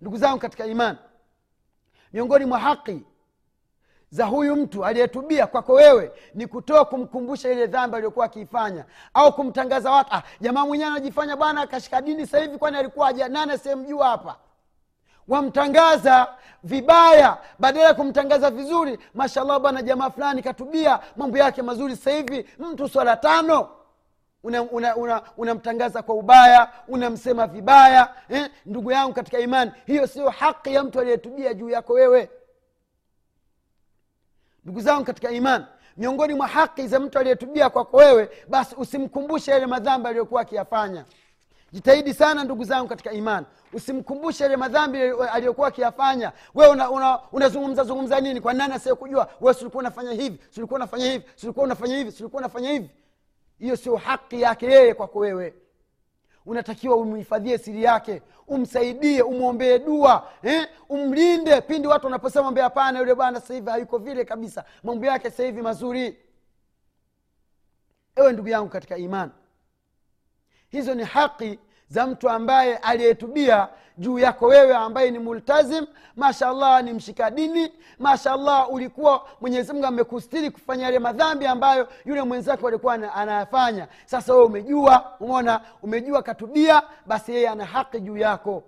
Ndugu 0.00 0.16
zangu 0.16 0.38
katika 0.38 0.66
imani 0.66 0.98
miongoni 2.12 2.44
mwa 2.44 2.58
haki 2.58 3.02
za 4.10 4.24
huyu 4.24 4.56
mtu 4.56 4.84
aliyetubia 4.84 5.46
kwako 5.46 5.72
wewe 5.72 6.12
ni 6.34 6.46
kutoa 6.46 6.84
kumkumbusha 6.84 7.52
ile 7.52 7.66
dhambi 7.66 7.96
aliyokuwa 7.96 8.26
akiifanya 8.26 8.84
au 9.14 9.32
kumtangaza 9.32 9.90
watu 9.90 10.14
ah, 10.14 10.22
jamaa 10.40 10.66
mwenyewe 10.66 10.90
anajifanya 10.90 11.36
bwana 11.36 11.60
akashika 11.60 12.00
dini 12.02 12.26
sahivi 12.26 12.46
hivi 12.48 12.58
kwani 12.58 12.76
alikuwa 12.76 13.08
ajanane 13.08 13.58
sehemu 13.58 13.84
juu 13.84 13.98
hapa 13.98 14.36
wamtangaza 15.28 16.28
vibaya. 16.62 17.38
Badala 17.58 17.86
ya 17.86 17.94
kumtangaza 17.94 18.50
vizuri 18.50 18.98
mashallah 19.14 19.60
bwana 19.60 19.82
jamaa 19.82 20.10
fulani 20.10 20.42
katubia 20.42 21.00
mambo 21.16 21.38
yake 21.38 21.62
mazuri 21.62 21.96
sasa 21.96 22.10
hivi 22.10 22.48
mtu 22.58 22.88
swala 22.88 23.16
tano. 23.16 23.68
Unamtangaza 24.42 24.96
una, 24.96 25.22
una, 25.36 25.54
una 25.54 26.02
kwa 26.02 26.14
ubaya 26.14 26.72
unamsema 26.88 27.46
vibaya 27.46 28.14
eh? 28.28 28.50
ndugu 28.66 28.92
yangu 28.92 29.12
katika 29.14 29.38
imani. 29.38 29.72
Hiyo 29.86 30.06
sio 30.06 30.30
haki 30.30 30.74
ya 30.74 30.84
mtu 30.84 31.00
aliyetubia 31.00 31.54
juu 31.54 31.70
yako 31.70 31.92
wewe. 31.92 32.30
Ndugu 34.64 34.80
zangu 34.80 35.04
katika 35.04 35.30
imani 35.30 35.64
miongoni 35.96 36.34
mwa 36.34 36.46
haki 36.46 36.88
za 36.88 37.00
mtu 37.00 37.18
aliyetubia 37.18 37.70
kwako 37.70 37.96
wewe 37.96 38.30
basi 38.48 38.74
usimkumbushe 38.78 39.50
yale 39.50 39.66
madhambi 39.66 40.08
aliyokuwa 40.08 40.40
akiyafanya 40.42 41.04
jitahidi 41.76 42.14
sana 42.14 42.44
ndugu 42.44 42.64
zangu 42.64 42.88
katika 42.88 43.12
imani. 43.12 43.46
Usimkumbushe 43.72 44.44
yale 44.44 44.56
madhambi 44.56 44.98
aliyokuwa 45.32 45.68
akiyafanya. 45.68 46.32
Wewe 46.54 46.72
unazungumza 46.72 47.58
una, 47.58 47.68
una 47.72 47.84
zungumza 47.84 48.20
nini? 48.20 48.40
Kwa 48.40 48.52
nani 48.54 48.74
asiyekujua? 48.74 49.30
We 49.40 49.54
sulikuwa 49.54 49.80
unafanya 49.80 50.12
hivi 50.12 50.38
sulikuwa 50.50 50.76
unafanya 50.78 51.04
hivi 51.06 51.24
sulikuwa 51.36 51.64
unafanya 51.64 51.96
hivi 51.96 52.12
sulikuwa 52.12 52.40
unafanya 52.40 52.70
hivi. 52.70 52.90
Hiyo 53.58 53.76
sio 53.76 53.96
haki 53.96 54.40
yake 54.40 54.66
yeye 54.66 54.94
kwako 54.94 55.18
wewe. 55.18 55.54
Unatakiwa 56.46 56.96
umhifadhie 56.96 57.58
siri 57.58 57.82
yake 57.82 58.22
umsaidie 58.48 59.22
umwombee 59.22 59.78
dua 59.78 60.28
eh? 60.42 60.68
umlinde 60.88 61.60
pindi 61.60 61.88
watu 61.88 62.06
wanaposema 62.06 62.50
mbe 62.50 62.60
hapana 62.60 62.98
yule 62.98 63.14
bwana 63.14 63.42
hivi 63.48 63.70
hayuko 63.70 63.98
vile 63.98 64.24
kabisa. 64.24 64.64
Mambo 64.82 65.06
yake 65.06 65.30
hivi 65.44 65.62
mazuri. 65.62 66.18
Ewe 68.16 68.32
ndugu 68.32 68.48
yangu 68.48 68.68
katika 68.68 68.96
imani 68.96 69.32
hizo 70.68 70.94
ni 70.94 71.04
haki 71.04 71.58
za 71.88 72.06
mtu 72.06 72.28
ambaye 72.30 72.76
aliyetubia 72.76 73.68
juu 73.98 74.18
yako 74.18 74.46
wewe 74.46 74.74
ambaye 74.76 75.10
ni 75.10 75.18
multazim. 75.18 75.86
Mashallah 76.16 76.82
ni 76.84 76.92
mshika 76.92 77.30
dini. 77.30 77.72
Mashallah 77.98 78.72
ulikuwa 78.72 79.26
mwenyezimungu 79.40 79.86
amekustiri 79.86 80.50
kufanya 80.50 80.84
yale 80.84 80.98
madhambi 80.98 81.46
ambayo 81.46 81.88
yule 82.04 82.22
mwenzako 82.22 82.68
alikuwa 82.68 82.94
anayafanya. 83.14 83.88
Sasa 84.04 84.32
wewe 84.32 84.44
umejua 84.44 85.16
umona 85.20 85.60
umejua 85.82 86.22
katubia 86.22 86.82
basi 87.06 87.32
yeye 87.32 87.48
ana 87.48 87.64
haki 87.64 88.00
juu 88.00 88.16
yako. 88.16 88.62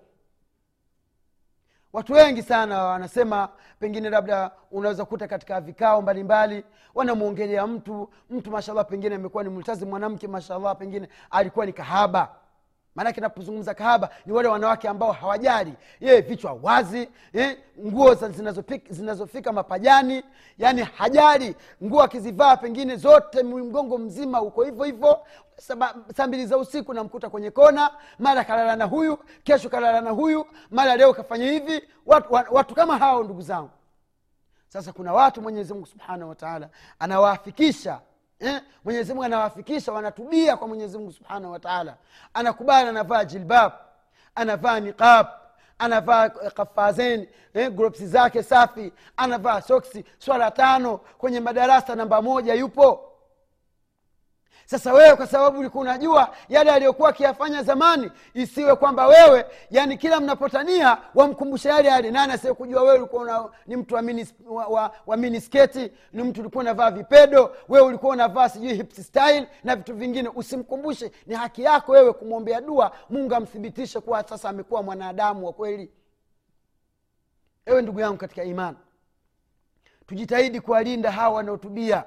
Watu 1.92 2.12
wengi 2.12 2.42
sana 2.42 2.82
wanasema 2.84 3.48
pengine 3.80 4.10
labda 4.10 4.50
unaweza 4.70 5.04
kuta 5.04 5.28
katika 5.28 5.60
vikao 5.60 6.02
mbalimbali 6.02 6.64
wanamwongelea 6.94 7.66
mtu 7.66 8.10
mtu 8.30 8.50
mashallah 8.50 8.86
pengine 8.86 9.14
amekuwa 9.14 9.44
ni 9.44 9.50
multazim 9.50 9.88
mwanamke 9.88 10.28
mashallah 10.28 10.76
pengine 10.76 11.08
alikuwa 11.30 11.66
ni 11.66 11.72
kahaba 11.72 12.34
maanake 12.98 13.20
napozungumza 13.20 13.74
kahaba 13.74 14.10
ni 14.26 14.32
wale 14.32 14.48
wanawake 14.48 14.88
ambao 14.88 15.12
hawajali. 15.12 15.72
Ye 16.00 16.20
vichwa 16.20 16.58
wazi 16.62 17.08
ye, 17.32 17.58
nguo 17.86 18.14
zinazofika, 18.90 19.52
mapajani 19.52 20.24
yani 20.58 20.82
hajali. 20.82 21.56
Nguo 21.84 22.02
akizivaa 22.02 22.56
pengine 22.56 22.96
zote 22.96 23.42
mgongo 23.42 23.98
mzima 23.98 24.42
uko 24.42 24.62
hivyo 24.62 24.84
hivyo. 24.84 25.20
Saa 26.16 26.26
mbili 26.26 26.46
za 26.46 26.58
usiku 26.58 26.94
namkuta 26.94 27.30
kwenye 27.30 27.50
kona 27.50 27.90
mara 28.18 28.44
kalala 28.44 28.76
na 28.76 28.84
huyu 28.84 29.18
kesho 29.44 29.68
kalala 29.68 30.00
na 30.00 30.10
huyu 30.10 30.46
mara 30.70 30.96
leo 30.96 31.12
kafanya 31.14 31.46
hivi. 31.50 31.82
Watu, 32.06 32.32
watu, 32.34 32.54
watu 32.54 32.74
kama 32.74 32.98
hao 32.98 33.24
ndugu 33.24 33.42
zangu. 33.42 33.70
Sasa 34.68 34.92
kuna 34.92 35.12
watu 35.12 35.42
mwenyezi 35.42 35.72
mungu 35.72 35.86
subhanahu 35.86 36.28
wataala 36.28 36.68
anawaafikisha 36.98 38.00
eh? 38.40 38.60
mwenyezi 38.84 39.12
anawafikisha 39.22 39.92
wanatubia 39.92 40.56
kwa 40.56 40.68
mwenyezi 40.68 40.98
mungu 40.98 41.12
subhanahu 41.12 41.52
wataala 41.52 41.96
anakubali 42.34 42.88
anavaa 42.88 43.24
jilbab 43.24 43.72
anavaa 44.34 44.80
niqab 44.80 45.26
anavaa 45.78 46.28
kafazeni 46.28 47.28
eh, 47.54 47.72
gropsi 47.72 48.06
zake 48.06 48.42
safi 48.42 48.92
anavaa 49.16 49.60
soksi 49.60 50.04
swala 50.18 50.50
tano 50.50 50.98
kwenye 50.98 51.40
madarasa 51.40 51.94
namba 51.94 52.22
moja 52.22 52.54
yupo 52.54 53.07
sasa 54.70 54.92
wewe 54.92 55.16
kwa 55.16 55.26
sababu 55.26 55.58
ulikuwa 55.58 55.82
unajua 55.82 56.34
yale 56.48 56.70
aliyokuwa 56.70 57.08
akiyafanya 57.08 57.62
zamani 57.62 58.10
isiwe 58.34 58.76
kwamba 58.76 59.06
wewe 59.06 59.46
yani 59.70 59.96
kila 59.98 60.20
mnapotania 60.20 60.98
wamkumbusha 61.14 61.70
yale 61.70 61.88
yale. 61.88 62.10
Nani 62.10 62.32
asiyekujua 62.32 62.82
wewe 62.82 62.98
ulikuwa 62.98 63.52
ni 63.66 63.76
mtu 63.76 63.94
wa, 63.94 64.02
minis, 64.02 64.34
wa, 64.46 64.66
wa, 64.66 64.94
wa 65.06 65.16
minisketi 65.16 65.92
ni 66.12 66.22
mtu 66.22 66.40
ulikuwa 66.40 66.62
unavaa 66.64 66.90
vipedo 66.90 67.56
wewe 67.68 67.86
ulikuwa 67.86 68.12
unavaa 68.12 68.48
sijui 68.48 68.74
hips 68.74 69.06
style 69.06 69.46
na 69.64 69.76
vitu 69.76 69.94
vingine. 69.94 70.28
Usimkumbushe 70.34 71.12
ni 71.26 71.34
haki 71.34 71.62
yako 71.62 71.92
wewe 71.92 72.12
kumwombea 72.12 72.60
dua. 72.60 72.92
Mungu 73.10 73.34
amthibitishe 73.34 74.00
kuwa 74.00 74.22
sasa 74.28 74.48
amekuwa 74.48 74.82
mwanadamu 74.82 75.46
wa 75.46 75.52
kweli. 75.52 75.90
Ewe 77.66 77.82
ndugu 77.82 78.00
yangu 78.00 78.16
katika 78.16 78.44
imani 78.44 78.76
tujitahidi 80.06 80.60
kuwalinda 80.60 81.10
hawa 81.10 81.34
wanaotubia. 81.36 82.04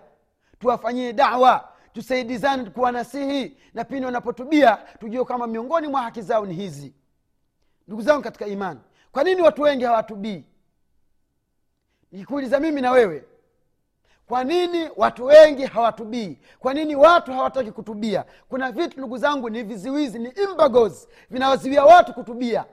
Tuwafanyie 0.59 1.13
dawa 1.13 1.70
tusaidizane 1.93 2.69
kuwanasihi 2.69 3.57
na 3.73 3.83
pindi 3.83 4.05
wanapotubia 4.05 4.75
tujue 4.99 5.25
kwamba 5.25 5.47
miongoni 5.47 5.87
mwa 5.87 6.01
haki 6.01 6.21
zao 6.21 6.45
ni 6.45 6.53
hizi. 6.53 6.93
Ndugu 7.87 8.01
zangu 8.01 8.21
katika 8.21 8.47
imani 8.47 8.79
kwa 9.11 9.23
nini 9.23 9.41
watu 9.41 9.61
wengi 9.61 9.83
hawatubii? 9.83 10.43
Nikikuuliza 12.11 12.59
mimi 12.59 12.81
na 12.81 12.91
wewe 12.91 13.23
kwa 14.27 14.43
nini 14.43 14.89
watu 14.97 15.25
wengi 15.25 15.65
hawatubii? 15.65 16.37
Kwa 16.59 16.73
nini 16.73 16.95
watu 16.95 17.31
hawataki 17.33 17.71
kutubia? 17.71 18.25
Kuna 18.49 18.71
vitu 18.71 18.97
ndugu 18.97 19.17
zangu 19.17 19.49
ni 19.49 19.63
viziwizi 19.63 20.19
ni 20.19 20.29
imbagos 20.29 21.07
vinawaziwia 21.29 21.85
watu 21.85 22.13
kutubia 22.13 22.65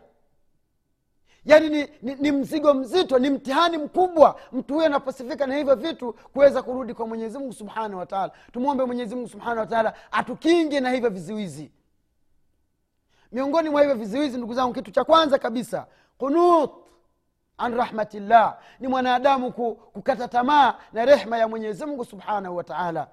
yaani 1.48 1.68
ni, 1.68 1.88
ni, 2.02 2.14
ni 2.14 2.32
mzigo 2.32 2.74
mzito 2.74 3.18
ni 3.18 3.30
mtihani 3.30 3.78
mkubwa 3.78 4.40
mtu 4.52 4.74
huyo 4.74 4.86
anaposifika 4.86 5.46
na 5.46 5.56
hivyo 5.56 5.74
vitu 5.74 6.12
kuweza 6.12 6.62
kurudi 6.62 6.94
kwa 6.94 7.06
mwenyezi 7.06 7.38
mungu 7.38 7.52
subhanahu 7.52 7.98
wataala 7.98 8.32
tumwombe 8.52 8.84
mwenyezi 8.84 9.14
mungu 9.14 9.28
subhanahu 9.28 9.58
wataala 9.58 9.94
atukinge 10.12 10.80
na 10.80 10.90
hivyo 10.90 11.10
viziwizi 11.10 11.70
miongoni 13.32 13.70
mwa 13.70 13.80
hivyo 13.80 13.96
viziwizi 13.96 14.36
ndugu 14.36 14.54
zangu 14.54 14.72
kitu 14.74 14.90
cha 14.90 15.04
kwanza 15.04 15.38
kabisa 15.38 15.86
kunut 16.18 16.70
an 17.58 17.74
rahmatillah. 17.74 18.58
Ni 18.80 18.88
mwanadamu 18.88 19.52
kukata 19.92 20.28
tamaa 20.28 20.74
na 20.92 21.04
rehma 21.04 21.38
ya 21.38 21.48
mwenyezi 21.48 21.86
mungu 21.86 22.04
subhanahu 22.04 22.56
wataala 22.56 23.06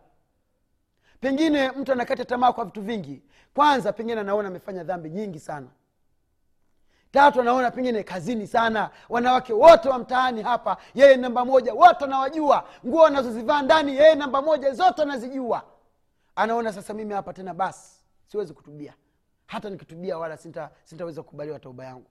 pengine 1.19 1.71
mtu 1.71 1.91
anakata 1.91 2.25
tamaa 2.25 2.53
kwa 2.53 2.65
vitu 2.65 2.81
vingi. 2.81 3.21
Kwanza 3.53 3.93
pengine 3.93 4.21
anaona 4.21 4.47
amefanya 4.47 4.83
dhambi 4.83 5.09
nyingi 5.09 5.39
sana 5.39 5.67
tatu 7.15 7.41
anaona 7.41 7.71
pengine 7.71 8.03
kazini 8.03 8.47
sana. 8.47 8.89
Wanawake 9.09 9.53
wote 9.53 9.89
wa 9.89 9.99
mtaani 9.99 10.41
hapa 10.41 10.77
yeye 10.95 11.17
namba 11.17 11.45
moja 11.45 11.73
wote 11.73 12.05
anawajua 12.05 12.67
nguo 12.85 13.05
anazozivaa 13.05 13.61
ndani 13.61 13.95
yeye 13.97 14.15
namba 14.15 14.41
moja 14.41 14.71
zote 14.71 15.01
anazijua 15.01 15.63
anaona 16.35 16.73
sasa 16.73 16.93
mimi 16.93 17.13
hapa 17.13 17.33
tena 17.33 17.53
basi 17.53 17.91
siwezi 18.27 18.53
kutubia. 18.53 18.93
Hata 19.47 19.69
nikitubia 19.69 20.17
wala 20.17 20.37
sinta, 20.37 20.69
kukubaliwa 21.15 21.59
tauba 21.59 21.85
yangu. 21.85 22.05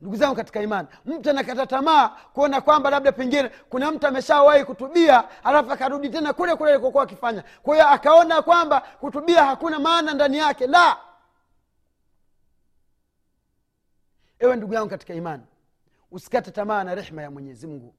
Ndugu 0.00 0.16
zangu 0.16 0.34
katika 0.36 0.62
imani 0.62 0.88
mtu 1.04 1.30
anakata 1.30 1.66
tamaa 1.66 2.08
kuona 2.08 2.60
kwamba 2.60 2.90
labda 2.90 3.12
pengine 3.12 3.50
kuna 3.70 3.90
mtu 3.90 4.06
ameshawahi 4.06 4.64
kutubia 4.64 5.44
alafu 5.44 5.72
akarudi 5.72 6.08
tena 6.10 6.32
kule 6.32 6.56
kule 6.56 6.70
alikokuwa 6.72 7.02
akifanya. 7.04 7.44
Kwa 7.62 7.74
hiyo 7.74 7.88
akaona 7.88 8.42
kwamba 8.42 8.80
kutubia 9.00 9.44
hakuna 9.44 9.78
maana 9.78 10.14
ndani 10.14 10.38
yake 10.38 10.66
la 10.66 10.96
ewe 14.42 14.56
ndugu 14.56 14.74
yangu 14.74 14.88
katika 14.90 15.14
imani 15.14 15.42
usikate 16.10 16.50
tamaa 16.50 16.84
na 16.84 16.94
rehma 16.94 17.22
ya 17.22 17.30
mwenyezi 17.30 17.66
mungu. 17.66 17.94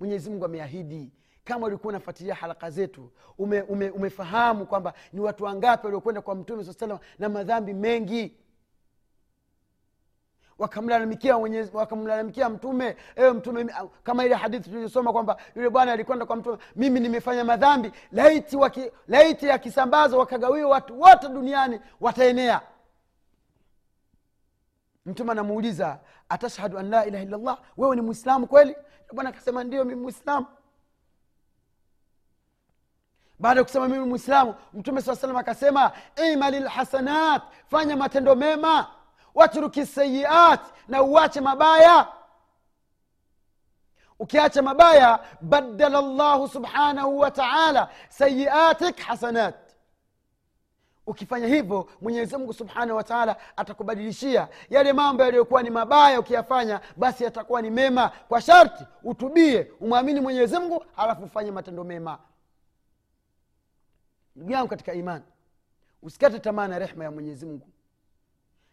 Mwenyezi 0.00 0.30
mungu 0.30 0.44
ameahidi 0.44 1.12
kama 1.44 1.66
ulikuwa 1.66 1.88
unafuatilia 1.88 2.34
haraka 2.34 2.70
zetu 2.70 3.10
ume, 3.38 3.62
ume, 3.62 3.90
umefahamu 3.90 4.66
kwamba 4.66 4.94
ni 5.12 5.20
watu 5.20 5.44
wangapi 5.44 5.86
waliokwenda 5.86 6.20
kwa 6.22 6.34
mtume 6.34 6.64
saa 6.64 6.72
salama 6.72 7.00
na 7.18 7.28
madhambi 7.28 7.74
mengi. 7.74 8.36
Wakamlalamikia 10.58 11.36
wakamlalamikia 11.72 12.48
mtume. 12.48 12.96
Ewe 13.16 13.32
mtume 13.32 13.66
kama 14.02 14.24
ile 14.24 14.34
hadithi 14.34 14.70
tuliosoma 14.70 15.12
kwamba 15.12 15.36
yule 15.56 15.70
bwana 15.70 15.92
alikwenda 15.92 16.26
kwa 16.26 16.36
mtume 16.36 16.58
mimi 16.76 17.00
nimefanya 17.00 17.44
madhambi 17.44 17.92
laiti, 18.12 18.56
waki, 18.56 18.90
laiti 19.08 19.46
yakisambazwa 19.46 20.18
wakagawiwa 20.18 20.70
watu 20.70 21.00
wote 21.00 21.28
duniani 21.28 21.80
wataenea 22.00 22.60
mtume 25.06 25.32
anamuuliza 25.32 25.98
atashhadu 26.28 26.78
an 26.78 26.90
la 26.90 27.06
ilaha 27.06 27.24
illallah 27.24 27.58
wewe 27.76 27.96
ni 27.96 28.02
mwislamu 28.02 28.46
kweli? 28.46 28.76
Bwana 29.12 29.30
akasema 29.30 29.64
ndio 29.64 29.84
mimi 29.84 30.00
mwislamu 30.02 30.46
baada 33.38 33.60
ya 33.60 33.64
kusema 33.64 33.88
mimi 33.88 34.04
mwislamu 34.06 34.54
mtume 34.72 35.02
saa 35.02 35.16
salam 35.16 35.36
akasema 35.36 35.92
imali 36.32 36.60
lhasanat 36.60 37.42
fanya 37.70 37.96
matendo 37.96 38.34
mema 38.34 38.86
watruki 39.34 39.86
sayiat 39.86 40.60
na 40.88 41.02
uache 41.02 41.40
mabaya. 41.40 42.08
Ukiacha 44.18 44.62
mabaya 44.62 45.18
badala 45.40 46.00
llahu 46.02 46.48
subhanahu 46.48 47.18
wa 47.18 47.30
taala 47.30 47.88
sayiatik 48.08 48.98
hasanat 49.00 49.54
ukifanya 51.06 51.46
hivyo 51.46 51.88
mwenyezi 52.00 52.36
mungu 52.36 52.52
subhanahu 52.52 52.96
wataala 52.96 53.36
atakubadilishia. 53.56 54.48
Yale 54.70 54.92
mambo 54.92 55.22
yaliyokuwa 55.22 55.62
ni 55.62 55.70
mabaya 55.70 56.20
ukiyafanya 56.20 56.80
basi 56.96 57.24
yatakuwa 57.24 57.62
ni 57.62 57.70
mema. 57.70 58.08
Kwa 58.28 58.40
sharti 58.40 58.84
utubie 59.02 59.72
umwamini 59.80 60.20
mwenyezi 60.20 60.58
mungu 60.58 60.84
halafu 60.96 61.22
ufanye 61.22 61.50
matendo 61.50 61.84
mema. 61.84 62.18
Ndugu 64.36 64.52
yangu 64.52 64.68
katika 64.68 64.92
imani 64.94 65.24
usikate 66.02 66.38
tamaa 66.38 66.68
na 66.68 66.78
rehma 66.78 67.04
ya 67.04 67.10
mwenyezi 67.10 67.46
mungu. 67.46 67.68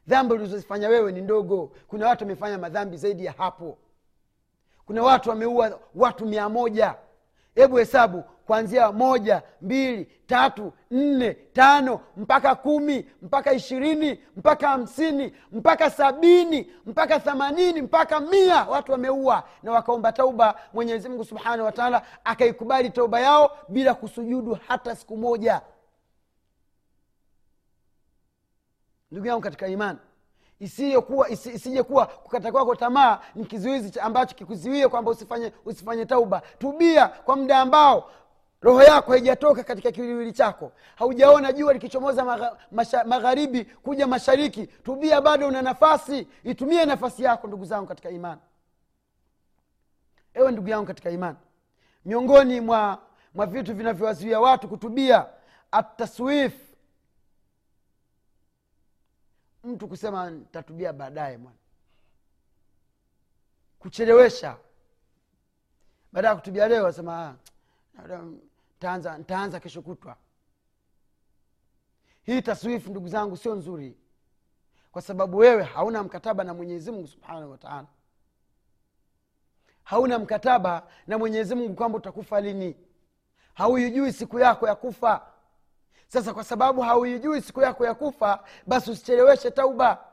Dhambi 0.07 0.33
ulizozifanya 0.33 0.89
wewe 0.89 1.11
ni 1.11 1.21
ndogo. 1.21 1.71
Kuna 1.87 2.07
watu 2.07 2.23
wamefanya 2.23 2.57
madhambi 2.57 2.97
zaidi 2.97 3.25
ya 3.25 3.31
hapo. 3.31 3.77
Kuna 4.85 5.03
watu 5.03 5.29
wameua 5.29 5.79
watu 5.95 6.25
mia 6.25 6.49
moja. 6.49 6.95
Hebu 7.55 7.75
hesabu 7.77 8.23
kuanzia 8.51 8.91
moja 8.91 9.41
mbili 9.61 10.05
tatu 10.27 10.73
nne 10.91 11.33
tano 11.33 11.99
mpaka 12.17 12.55
kumi 12.55 13.05
mpaka 13.21 13.53
ishirini 13.53 14.19
mpaka 14.37 14.67
hamsini 14.69 15.33
mpaka 15.51 15.89
sabini 15.89 16.71
mpaka 16.85 17.19
themanini 17.19 17.81
mpaka 17.81 18.19
mia. 18.19 18.63
Watu 18.63 18.91
wameua 18.91 19.43
na 19.63 19.71
wakaomba 19.71 20.11
tauba. 20.11 20.59
Mwenyezi 20.73 21.09
mungu 21.09 21.25
subhanahu 21.25 21.63
wataala 21.65 22.01
akaikubali 22.23 22.89
tauba 22.89 23.19
yao 23.19 23.57
bila 23.67 23.93
kusujudu 23.93 24.57
hata 24.67 24.95
siku 24.95 25.17
moja. 25.17 25.61
Ndugu 29.11 29.27
yangu 29.27 29.41
katika 29.41 29.67
imani 29.67 29.99
isiyokuwa 30.61 31.29
isi, 31.29 31.83
kukata 32.23 32.51
kwako 32.51 32.75
tamaa 32.75 33.19
ni 33.35 33.45
kizuizi 33.45 33.99
ambacho 33.99 34.35
kikuzuie 34.35 34.87
kwamba 34.87 35.11
usifanye 35.11 35.51
usifanye 35.65 36.05
tauba. 36.05 36.41
Tubia 36.59 37.07
kwa 37.07 37.35
muda 37.35 37.59
ambao 37.59 38.11
roho 38.61 38.83
yako 38.83 39.11
haijatoka 39.11 39.63
katika 39.63 39.91
kiwiliwili 39.91 40.33
chako. 40.33 40.71
Haujaona 40.95 41.53
jua 41.53 41.73
likichomoza 41.73 42.49
magharibi 43.05 43.65
kuja 43.65 44.07
mashariki. 44.07 44.67
Tubia 44.67 45.21
bado 45.21 45.47
una 45.47 45.61
nafasi. 45.61 46.27
Itumie 46.43 46.85
nafasi 46.85 47.23
yako 47.23 47.47
ndugu 47.47 47.65
zangu 47.65 47.87
katika 47.87 48.09
imani. 48.09 48.41
Ewe 50.33 50.51
ndugu 50.51 50.69
yangu 50.69 50.87
katika 50.87 51.09
imani 51.09 51.37
miongoni 52.05 52.61
mwa 52.61 53.01
mwa 53.33 53.45
vitu 53.45 53.75
vinavyowazuia 53.75 54.39
watu 54.39 54.67
kutubia 54.67 55.25
ataswif 55.71 56.53
mtu 59.63 59.87
kusema 59.87 60.29
ntatubia 60.29 60.93
baadaye 60.93 61.37
mwana. 61.37 61.57
Kuchelewesha. 63.79 64.57
Baada 66.11 66.27
ya 66.27 66.35
kutubia 66.35 66.67
leo 66.67 66.87
asema 66.87 67.35
ntaanza 68.81 69.17
ntaanza 69.17 69.59
kesho 69.59 69.81
kutwa. 69.81 70.15
Hii 72.23 72.41
taswifu 72.41 72.89
ndugu 72.89 73.07
zangu 73.07 73.37
sio 73.37 73.55
nzuri. 73.55 73.97
Kwa 74.91 75.01
sababu 75.01 75.37
wewe 75.37 75.63
hauna 75.63 76.03
mkataba 76.03 76.43
na 76.43 76.53
mwenyezi 76.53 76.91
mungu 76.91 77.07
subhanahu 77.07 77.51
wataala 77.51 77.87
hauna 79.83 80.19
mkataba 80.19 80.87
na 81.07 81.17
mwenyezi 81.17 81.55
mungu 81.55 81.73
kwamba 81.75 81.97
utakufa 81.97 82.41
lini. 82.41 82.75
Hauijui 83.53 84.13
siku 84.13 84.39
yako 84.39 84.67
ya 84.67 84.75
kufa. 84.75 85.21
Sasa 86.07 86.33
kwa 86.33 86.43
sababu 86.43 86.81
hauijui 86.81 87.41
siku 87.41 87.61
yako 87.61 87.85
ya 87.85 87.93
kufa 87.93 88.43
basi 88.67 88.91
usicheleweshe 88.91 89.51
tauba 89.51 90.05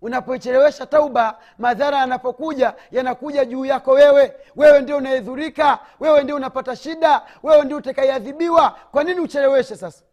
unapoichelewesha 0.00 0.86
tauba 0.86 1.38
madhara 1.58 1.98
yanapokuja 1.98 2.74
yanakuja 2.90 3.44
juu 3.44 3.64
yako 3.64 3.90
wewe. 3.90 4.34
Wewe 4.56 4.80
ndio 4.80 4.96
unaedhurika 4.96 5.78
wewe 6.00 6.22
ndio 6.24 6.36
unapata 6.36 6.76
shida 6.76 7.26
wewe 7.42 7.64
ndio 7.64 7.76
utakaiadhibiwa 7.76 8.70
kwa 8.70 9.04
nini 9.04 9.20
ucheleweshe 9.20 9.76
sasa? 9.76 10.04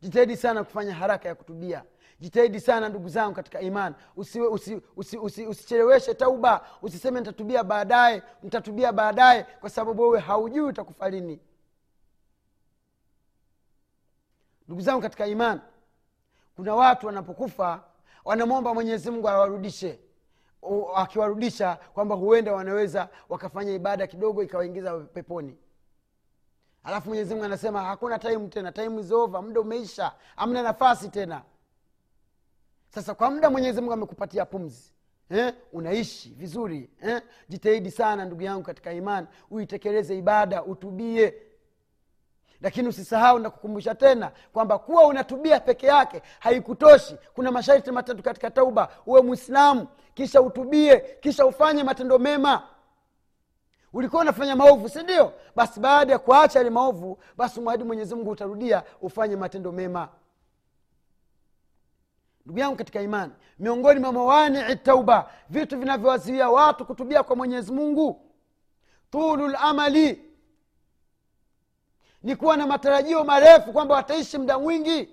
Jitahidi 0.00 0.36
sana 0.36 0.64
kufanya 0.64 0.94
haraka 0.94 1.28
ya 1.28 1.34
kutubia. 1.34 1.84
Jitahidi 2.20 2.60
sana 2.60 2.88
ndugu 2.88 3.08
zangu 3.08 3.34
katika 3.34 3.60
iman 3.60 3.94
usicheleweshe 4.16 4.74
usi, 4.96 5.16
usi, 5.18 5.46
usi, 5.46 5.82
usi 5.82 6.14
tauba. 6.14 6.66
Usiseme 6.82 7.20
nitatubia 7.20 7.64
baadaye 7.64 8.22
nitatubia 8.42 8.92
baadaye 8.92 9.42
kwa 9.60 9.70
sababu 9.70 10.02
wewe 10.02 10.20
haujui 10.20 10.60
utakufa 10.68 11.10
lini 11.10 11.40
ndugu 14.66 14.80
zangu 14.82 15.02
katika 15.02 15.26
imani 15.26 15.60
kuna 16.60 16.74
watu 16.74 17.06
wanapokufa 17.06 17.84
wanamwomba 18.24 18.74
mwenyezi 18.74 19.10
mungu 19.10 19.28
awarudishe 19.28 19.98
akiwarudisha 20.96 21.78
kwamba 21.94 22.14
huenda 22.14 22.52
wanaweza 22.52 23.08
wakafanya 23.28 23.72
ibada 23.72 24.06
kidogo 24.06 24.42
ikawaingiza 24.42 24.98
peponi 25.00 25.56
alafu 26.84 27.08
mwenyezi 27.08 27.30
mungu 27.34 27.44
anasema 27.44 27.82
hakuna 27.84 28.18
taimu 28.18 28.48
tena 28.48 28.72
taimu 28.72 29.00
izova 29.00 29.42
muda 29.42 29.60
umeisha 29.60 30.12
amna 30.36 30.62
nafasi 30.62 31.08
tena 31.08 31.42
sasa 32.88 33.14
kwa 33.14 33.30
muda 33.30 33.50
mwenyezi 33.50 33.80
mungu 33.80 33.92
amekupatia 33.92 34.44
pumzi 34.46 34.92
eh? 35.30 35.54
unaishi 35.72 36.28
vizuri 36.30 36.90
eh? 37.02 37.22
jitahidi 37.48 37.90
sana 37.90 38.24
ndugu 38.24 38.42
yangu 38.42 38.62
katika 38.62 38.92
imani 38.92 39.26
uitekeleze 39.50 40.18
ibada 40.18 40.64
utubie 40.64 41.34
lakini 42.60 42.88
usisahau 42.88 43.38
na 43.38 43.50
kukumbusha 43.50 43.94
tena 43.94 44.32
kwamba 44.52 44.78
kuwa 44.78 45.04
unatubia 45.06 45.60
peke 45.60 45.86
yake 45.86 46.22
haikutoshi. 46.38 47.16
Kuna 47.34 47.50
masharti 47.52 47.90
matatu 47.90 48.22
katika 48.22 48.50
tauba. 48.50 48.88
Uwe 49.06 49.22
mwislamu 49.22 49.86
kisha 50.14 50.42
utubie 50.42 51.00
kisha 51.20 51.46
ufanye 51.46 51.84
matendo 51.84 52.18
mema. 52.18 52.62
Ulikuwa 53.92 54.22
unafanya 54.22 54.56
maovu 54.56 54.88
si 54.88 55.02
ndio? 55.02 55.32
Basi 55.56 55.80
baada 55.80 56.12
ya 56.12 56.18
kuacha 56.18 56.58
yale 56.58 56.70
maovu 56.70 57.18
basi 57.36 57.60
mwahidi 57.60 57.84
mwenyezi 57.84 58.14
mungu 58.14 58.30
utarudia 58.30 58.82
ufanye 59.00 59.36
matendo 59.36 59.72
mema. 59.72 60.08
Ndugu 62.44 62.58
yangu 62.60 62.76
katika 62.76 63.02
imani 63.02 63.32
miongoni 63.58 64.00
mwa 64.00 64.12
mawanii 64.12 64.76
tauba 64.82 65.30
vitu 65.50 65.78
vinavyowaziwia 65.78 66.50
watu 66.50 66.84
kutubia 66.86 67.22
kwa 67.22 67.36
mwenyezi 67.36 67.72
mungu. 67.72 68.20
Tulu 69.10 69.48
lamali 69.48 70.29
ni 72.22 72.36
kuwa 72.36 72.56
na 72.56 72.66
matarajio 72.66 73.24
marefu 73.24 73.72
kwamba 73.72 73.94
wataishi 73.94 74.38
muda 74.38 74.58
mwingi. 74.58 75.08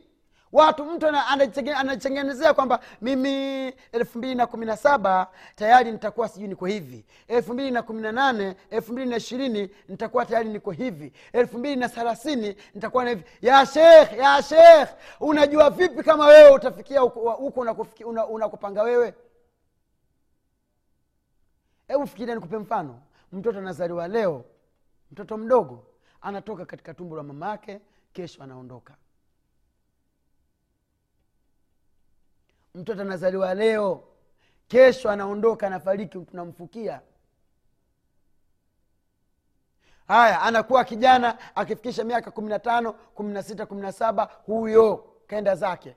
Watu 0.52 0.86
mtu 0.86 1.08
anajitengenezea 1.08 2.54
kwamba 2.54 2.80
mimi 3.02 3.30
elfu 3.91 4.17
mbili 4.17 4.36
na 4.36 4.48
kumi 4.48 4.65
na 4.65 4.78
saba 4.78 5.28
tayari 5.56 5.91
nitakuwa 5.91 6.28
sijui 6.30 6.48
niko 6.48 6.65
hivi. 6.65 7.06
Elfu 7.28 7.54
mbili 7.54 7.72
na 7.72 7.82
kumi 7.82 8.02
na 8.02 8.12
nane 8.12 8.56
elfu 8.70 8.91
mbili 8.93 9.10
na 9.10 9.17
ishirini 9.17 9.70
nitakuwa 9.88 10.26
tayari 10.26 10.50
niko 10.50 10.72
hivi. 10.72 11.13
Elfu 11.34 11.58
mbili 11.58 11.76
na 11.76 11.89
thelathini 11.89 12.56
nitakuwa 12.74 13.04
na 13.04 13.10
hivi. 13.10 13.24
Ya 13.41 13.65
shekh 13.65 14.13
ya 14.17 14.43
shekh 14.43 14.89
unajua 15.20 15.70
vipi 15.70 16.04
kama 16.04 16.26
wewe 16.28 16.50
utafikia 16.52 17.00
huko 17.00 17.62
unakopanga 18.30 18.84
wewe? 18.84 19.13
Hebu 21.88 22.08
fikiria 22.08 22.36
nikupe 22.36 22.58
mfano. 22.58 23.00
Mtoto 23.32 23.58
anazaliwa 23.60 24.08
leo 24.08 24.46
mtoto 25.12 25.38
mdogo 25.38 25.86
anatoka 26.21 26.65
katika 26.65 26.93
tumbo 26.93 27.15
la 27.17 27.23
mama 27.23 27.49
yake 27.49 27.82
kesho 28.13 28.43
anaondoka. 28.43 28.95
Mtoto 32.75 33.01
anazaliwa 33.01 33.53
leo 33.53 34.03
kesho 34.67 35.10
anaondoka 35.10 35.67
anafariki 35.67 36.19
tunamfukia. 36.19 37.01
Haya 40.08 40.41
anakuwa 40.41 40.84
kijana 40.84 41.56
akifikisha 41.56 42.03
miaka 42.03 42.32
kumi 42.32 42.49
na 42.49 42.60
tano 42.60 42.93
kumi 42.93 43.34
na 43.34 43.43
sita 43.43 43.65
kumi 43.65 43.82
na 43.82 43.91
saba 43.91 44.23
huyo 44.45 44.97
kaenda 45.27 45.56
zake 45.56 45.95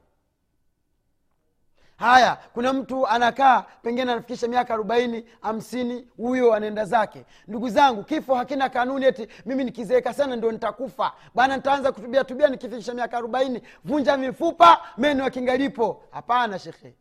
haya 2.01 2.39
kuna 2.55 2.73
mtu 2.73 3.07
anakaa 3.07 3.63
pengine 3.83 4.13
anafikisha 4.13 4.49
miaka 4.49 4.75
arobaini 4.75 5.25
hamsini 5.41 6.09
huyo 6.17 6.55
anaenda 6.55 6.85
zake. 6.85 7.25
Ndugu 7.49 7.69
zangu 7.69 8.05
kifo 8.05 8.35
hakina 8.35 8.69
kanuni 8.69 9.07
eti 9.07 9.29
mimi 9.47 9.65
nikizeeka 9.65 10.15
sana 10.15 10.37
ndio 10.37 10.53
nitakufa. 10.53 11.13
Bwana 11.35 11.57
nitaanza 11.57 11.93
kutubia 11.93 12.25
tubia 12.25 12.49
nikifikisha 12.49 12.95
miaka 12.95 13.17
arobaini. 13.19 13.63
Vunja 13.85 14.17
mifupa 14.17 14.81
meno 14.99 15.25
yakingalipo 15.25 16.03
hapana 16.11 16.59
shekhe. 16.59 16.95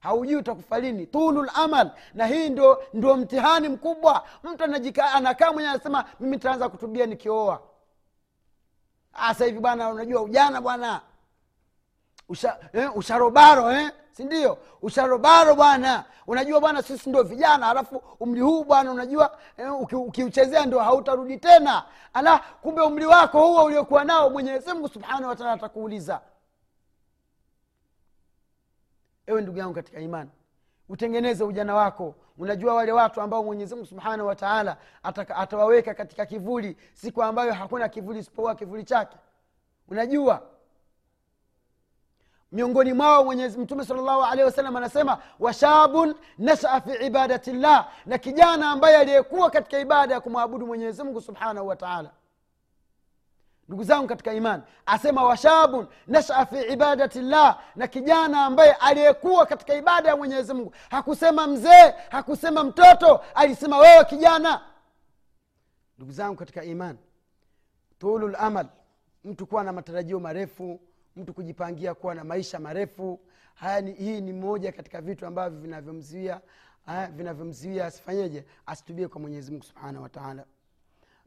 Haujui 0.00 0.36
utakufa 0.36 0.78
lini. 0.78 1.06
Tulul 1.06 1.50
amal. 1.54 1.90
Na 2.14 2.26
hii 2.26 2.48
ndio 2.48 2.82
ndio 2.94 3.16
mtihani 3.16 3.68
mkubwa. 3.68 4.24
Mtu 4.44 4.64
anakaa 5.14 5.52
mwenye 5.52 5.68
anasema 5.68 6.04
mimi 6.20 6.36
nitaanza 6.36 6.68
kutubia 6.68 7.06
nikioa. 7.06 7.62
Sasa 9.16 9.44
hivi 9.44 9.58
bwana 9.58 9.88
unajua 9.88 10.22
ujana 10.22 10.60
bwana. 10.60 11.00
Usha, 12.28 12.58
eh, 12.72 12.96
usharobaro 12.96 13.72
eh? 13.72 13.90
Sindio 14.16 14.58
usharobaro 14.82 15.54
bwana. 15.54 16.04
Unajua 16.26 16.60
bwana 16.60 16.82
sisi 16.82 17.08
ndio 17.10 17.22
vijana 17.22 17.68
alafu 17.70 18.02
umri 18.20 18.40
huu 18.40 18.64
bwana 18.64 18.92
unajua 18.92 19.38
eh, 19.56 19.80
uki, 19.80 19.96
ukiuchezea 19.96 20.66
ndio 20.66 20.78
hautarudi 20.78 21.38
tena. 21.38 21.84
Ala 22.12 22.38
kumbe 22.38 22.82
umri 22.82 23.06
wako 23.06 23.40
huo 23.46 23.64
uliokuwa 23.64 24.04
nao 24.04 24.30
mwenyezi 24.30 24.72
mungu 24.72 24.88
subhanahu 24.88 25.28
wataala 25.28 25.52
atakuuliza. 25.52 26.20
Ewe 29.26 29.42
ndugu 29.42 29.58
yangu 29.58 29.74
katika 29.74 30.00
imani 30.00 30.30
utengeneze 30.88 31.44
ujana 31.44 31.74
wako. 31.74 32.14
Unajua 32.38 32.74
wale 32.74 32.92
watu 32.92 33.20
ambao 33.20 33.44
mwenyezi 33.44 33.74
mungu 33.74 33.86
subhanahu 33.86 34.28
wataala 34.28 34.76
atawaweka 35.36 35.94
katika 35.94 36.26
kivuli 36.26 36.76
siku 36.94 37.22
ambayo 37.22 37.52
hakuna 37.52 37.88
kivuli 37.88 38.18
isipokuwa 38.18 38.54
kivuli 38.54 38.84
chake. 38.84 39.16
Unajua 39.88 40.42
miongoni 42.54 42.92
mwao 42.92 43.24
mwenyezi 43.24 43.58
mtume 43.58 43.84
salllahu 43.84 44.22
alehi 44.24 44.44
wasallam 44.44 44.76
anasema 44.76 45.18
washabun 45.40 46.14
nashaa 46.38 46.80
fi 46.80 47.06
ibadati 47.06 47.52
llah 47.52 47.88
na 48.06 48.18
kijana 48.18 48.70
ambaye 48.70 48.96
aliyekuwa 48.96 49.50
katika 49.50 49.78
ibada 49.78 50.14
ya 50.14 50.20
kumwabudu 50.20 50.66
mwenyezimungu 50.66 51.20
subhanahu 51.20 51.68
wa 51.68 51.76
taala. 51.76 52.10
Ndugu 53.68 53.84
zangu 53.84 54.06
katika 54.08 54.32
imani 54.32 54.62
asema 54.86 55.22
washabun 55.24 55.86
nashaa 56.06 56.46
fi 56.46 56.60
ibadati 56.62 57.20
llah 57.20 57.58
na 57.76 57.86
kijana 57.86 58.44
ambaye 58.44 58.72
aliyekuwa 58.72 59.46
katika 59.46 59.74
ibada 59.74 60.08
ya 60.08 60.16
mwenyezi 60.16 60.54
mungu. 60.54 60.74
Hakusema 60.90 61.46
mzee 61.46 61.94
hakusema 62.10 62.64
mtoto 62.64 63.20
alisema 63.34 63.78
wewe 63.78 64.04
kijana. 64.04 64.60
Ndugu 65.96 66.12
zangu 66.12 66.36
katika 66.36 66.64
imani 66.64 66.98
tulu 67.98 68.28
lamal 68.28 68.66
mtu 69.24 69.46
kuwa 69.46 69.64
na 69.64 69.72
matarajio 69.72 70.20
marefu 70.20 70.80
mtu 71.16 71.34
kujipangia 71.34 71.94
kuwa 71.94 72.14
na 72.14 72.24
maisha 72.24 72.58
marefu. 72.60 73.20
Haya 73.54 73.80
ni, 73.80 73.92
hii 73.92 74.20
ni 74.20 74.32
moja 74.32 74.72
katika 74.72 75.00
vitu 75.00 75.26
ambavyo 75.26 75.60
vinavyomzuia 75.60 76.40
vinavyomzuia 77.12 77.86
asifanyeje? 77.86 78.44
Asitubie 78.66 79.08
kwa 79.08 79.20
mwenyezi 79.20 79.50
mungu 79.50 79.64
subhanahu 79.64 80.02
wataala 80.02 80.44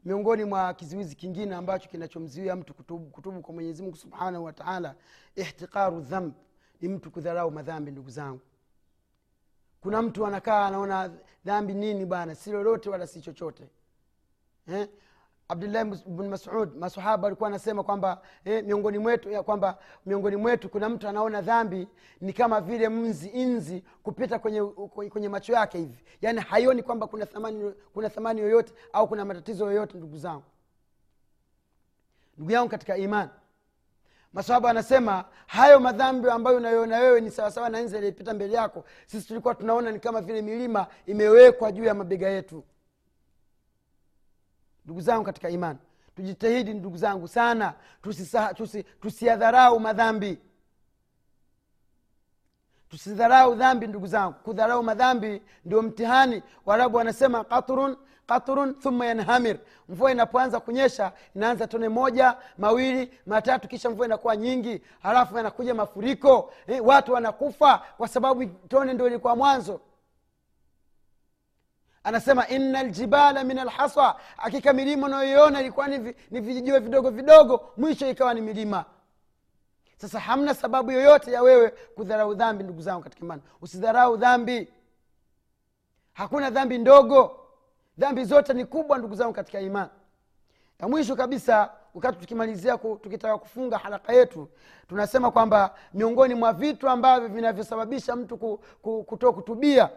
miongoni 0.04 0.44
mwa 0.44 0.74
kizuizi 0.74 1.14
kingine 1.16 1.54
ambacho 1.54 1.88
kinachomzuia 1.88 2.56
mtu 2.56 2.74
kutubu, 2.74 3.10
kutubu 3.10 3.40
kwa 3.40 3.54
mwenyezi 3.54 3.82
mungu 3.82 3.96
subhanahu 3.96 4.44
wataala 4.44 4.94
ihtiqaru 5.36 6.00
dhamb 6.00 6.32
ni 6.80 6.88
mtu 6.88 7.10
kudharau 7.10 7.50
madhambi 7.50 7.90
ndugu 7.90 8.10
zangu. 8.10 8.40
Kuna 9.80 10.02
mtu 10.02 10.26
anakaa 10.26 10.66
anaona 10.66 11.10
dhambi 11.44 11.74
nini 11.74 12.06
bwana? 12.06 12.34
Si 12.34 12.50
lolote 12.52 12.90
wala 12.90 13.06
si 13.06 13.20
chochote. 13.20 13.68
Eh? 14.68 14.88
Abdullahi 15.48 15.84
bn 16.06 16.28
masud 16.28 16.76
masahaba 16.76 17.26
alikuwa 17.26 17.48
anasema 17.48 17.82
kwamba 17.82 18.22
eh, 18.44 18.64
miongoni 18.64 18.98
mwetu 18.98 19.30
ya 19.30 19.42
kwamba 19.42 19.78
miongoni 20.06 20.36
mwetu 20.36 20.68
kuna 20.68 20.88
mtu 20.88 21.08
anaona 21.08 21.42
dhambi 21.42 21.88
ni 22.20 22.32
kama 22.32 22.60
vile 22.60 22.88
mzi 22.88 23.28
inzi 23.28 23.84
kupita 24.02 24.38
kwenye, 24.38 24.62
kwenye 25.10 25.28
macho 25.28 25.52
yake 25.52 25.78
hivi. 25.78 26.04
Yaani 26.22 26.40
haioni 26.40 26.82
kwamba 26.82 27.06
kuna 27.06 27.26
thamani 27.26 27.72
kuna 27.94 28.10
thamani 28.10 28.40
yoyote 28.40 28.72
au 28.92 29.08
kuna 29.08 29.24
matatizo 29.24 29.66
yoyote 29.66 29.98
ndugu 29.98 30.18
zangu. 30.18 30.42
Ndugu 32.36 32.50
yangu 32.52 32.68
katika 32.68 32.96
imani. 32.96 33.30
Masahaba 34.32 34.70
anasema 34.70 35.24
hayo 35.46 35.80
madhambi 35.80 36.30
ambayo 36.30 36.56
unayoona 36.56 36.98
wewe 36.98 37.20
ni 37.20 37.30
sawasawa 37.30 37.68
na 37.68 37.80
nzi 37.80 37.96
aliyepita 37.96 38.34
mbele 38.34 38.56
yako 38.56 38.84
sisi 39.06 39.28
tulikuwa 39.28 39.54
tunaona 39.54 39.90
ni 39.92 40.00
kama 40.00 40.20
vile 40.20 40.42
milima 40.42 40.86
imewekwa 41.06 41.72
juu 41.72 41.84
ya 41.84 41.94
mabega 41.94 42.28
yetu 42.28 42.64
ndugu 44.88 45.00
zangu 45.00 45.24
katika 45.24 45.50
imani 45.50 45.78
tujitahidi 46.16 46.74
ndugu 46.74 46.96
zangu 46.96 47.28
sana 47.28 47.74
tusiadharau 49.00 49.74
tusi, 49.74 49.82
madhambi. 49.82 50.38
Tusidharau 52.88 53.54
dhambi 53.54 53.86
ndugu 53.86 54.06
zangu. 54.06 54.32
Kudharau 54.32 54.82
madhambi 54.82 55.42
ndio 55.64 55.82
mtihani. 55.82 56.42
Warabu 56.66 56.96
wanasema 56.96 57.44
qatrun 57.44 57.96
qatrun 58.26 58.74
thumma 58.74 59.06
yanhamir. 59.06 59.58
Mvua 59.88 60.10
inapoanza 60.12 60.60
kunyesha 60.60 61.12
inaanza 61.36 61.66
tone 61.66 61.88
moja 61.88 62.36
mawili 62.58 63.18
matatu 63.26 63.68
kisha 63.68 63.90
mvua 63.90 64.06
inakuwa 64.06 64.36
nyingi 64.36 64.82
halafu 65.02 65.36
yanakuja 65.36 65.74
mafuriko. 65.74 66.52
Eh, 66.66 66.86
watu 66.86 67.12
wanakufa 67.12 67.78
kwa 67.96 68.08
sababu 68.08 68.46
tone 68.46 68.92
ndio 68.92 69.06
ilikuwa 69.06 69.36
mwanzo 69.36 69.80
anasema 72.04 72.48
ina 72.48 72.82
ljibala 72.82 73.44
min 73.44 73.58
alhasa 73.58 74.14
hakika 74.36 74.72
milima 74.72 75.06
unayoiona 75.06 75.60
ilikuwa 75.60 75.88
ni, 75.88 76.14
vijijiwe 76.30 76.78
vidogo 76.78 77.10
vidogo 77.10 77.72
mwisho 77.76 78.10
ikawa 78.10 78.34
ni 78.34 78.40
milima. 78.40 78.84
Sasa 79.96 80.20
hamna 80.20 80.54
sababu 80.54 80.90
yoyote 80.90 81.32
ya 81.32 81.42
wewe 81.42 81.70
kudharau 81.70 82.34
dhambi 82.34 82.64
ndugu 82.64 82.82
zangu 82.82 83.02
katika 83.02 83.24
imani. 83.24 83.42
Usidharau 83.62 84.16
dhambi. 84.16 84.68
Hakuna 86.12 86.50
dhambi 86.50 86.78
ndogo. 86.78 87.40
Dhambi 87.98 88.24
zote 88.24 88.52
ni 88.54 88.64
kubwa 88.64 88.98
ndugu 88.98 89.14
zangu 89.14 89.32
katika 89.32 89.60
imani. 89.60 89.90
Ya 90.80 90.88
mwisho 90.88 91.16
kabisa 91.16 91.70
wakati 91.94 92.18
tukimalizia 92.18 92.78
tukitaka 92.78 93.38
kufunga 93.38 93.78
haraka 93.78 94.12
yetu 94.12 94.48
tunasema 94.88 95.30
kwamba 95.30 95.74
miongoni 95.94 96.34
mwa 96.34 96.52
vitu 96.52 96.88
ambavyo 96.88 97.28
vinavyosababisha 97.28 98.16
mtu 98.16 98.58
kutoa 99.06 99.32
kutubia 99.32 99.90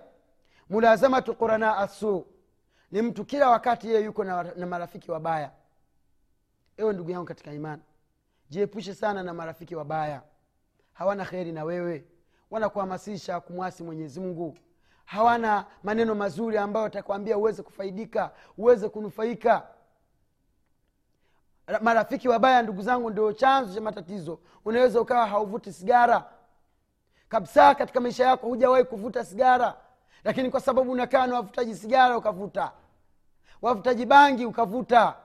mulazamatu 0.71 1.35
qurana 1.35 1.77
asu 1.77 2.27
ni 2.91 3.01
mtu 3.01 3.25
kila 3.25 3.49
wakati 3.49 3.87
yeye 3.87 4.03
yuko 4.05 4.23
na, 4.23 4.43
na 4.43 4.65
marafiki 4.65 5.11
wabaya. 5.11 5.51
Ewe 6.77 6.93
ndugu 6.93 7.11
yangu 7.11 7.25
katika 7.25 7.53
imani 7.53 7.81
jiepushe 8.49 8.93
sana 8.93 9.23
na 9.23 9.33
marafiki 9.33 9.75
wabaya. 9.75 10.21
Hawana 10.93 11.25
kheri 11.25 11.51
na 11.51 11.63
wewe. 11.63 12.05
Wanakuhamasisha 12.51 13.39
kumwasi 13.39 13.83
mwenyezi 13.83 14.21
hawana 15.05 15.65
maneno 15.83 16.15
mazuri 16.15 16.57
ambayo 16.57 16.85
atakwambia 16.85 17.37
uweze 17.37 17.63
kufaidika 17.63 18.31
uweze 18.57 18.89
kunufaika. 18.89 19.67
Marafiki 21.81 22.29
wabaya 22.29 22.61
ndugu 22.61 22.81
zangu 22.81 23.09
ndio 23.09 23.33
chanzo 23.33 23.73
cha 23.73 23.81
matatizo. 23.81 24.39
Unaweza 24.65 25.01
ukawa 25.01 25.27
hauvuti 25.27 25.73
sigara. 25.73 26.29
Kabisa 27.29 27.75
katika 27.75 27.99
maisha 27.99 28.25
yako 28.25 28.47
hujawahi 28.47 28.83
kuvuta 28.83 29.25
sigara 29.25 29.77
lakini 30.23 30.49
kwa 30.49 30.59
sababu 30.61 30.91
unakaa 30.91 31.27
na 31.27 31.35
wavutaji 31.35 31.75
sigara 31.75 32.17
ukavuta. 32.17 32.71
Wavutaji 33.61 34.05
bangi 34.05 34.45
ukavuta. 34.45 35.15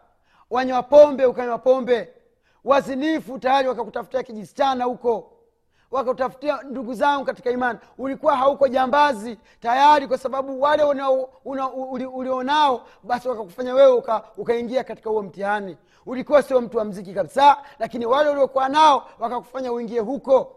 Wanywa 0.50 0.82
pombe 0.82 1.26
ukanywa 1.26 1.58
pombe. 1.58 2.12
Wazinifu 2.64 3.38
tayari 3.38 3.68
wakakutafutia 3.68 4.22
kijisichana 4.22 4.84
huko. 4.84 5.32
Wakatafutia 5.90 6.62
ndugu 6.62 6.94
zangu 6.94 7.24
katika 7.24 7.50
imani. 7.50 7.78
Ulikuwa 7.98 8.36
hauko 8.36 8.68
jambazi 8.68 9.38
tayari 9.60 10.08
kwa 10.08 10.18
sababu 10.18 10.60
wale 10.62 10.82
ulionao 12.14 12.86
basi 13.02 13.28
wakakufanya 13.28 13.74
wewe 13.74 13.92
uka, 13.92 14.24
ukaingia 14.36 14.84
katika 14.84 15.10
huo 15.10 15.22
mtihani. 15.22 15.76
Ulikuwa 16.06 16.42
sio 16.42 16.60
mtu 16.60 16.78
wa 16.78 16.84
mziki 16.84 17.14
kabisa 17.14 17.56
lakini 17.78 18.06
wale 18.06 18.30
uliokuwa 18.30 18.68
nao 18.68 19.08
wakakufanya 19.18 19.72
uingie 19.72 20.00
huko. 20.00 20.56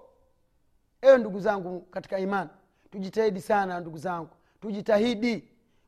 Ewe 1.01 1.17
ndugu 1.17 1.39
zangu 1.39 1.81
katika 1.81 2.19
imani 2.19 2.49
tujitahidi 2.91 3.41
sana 3.41 3.79
ndugu 3.79 3.97
zangu. 3.97 4.29
Tujitahidi. 4.61 5.43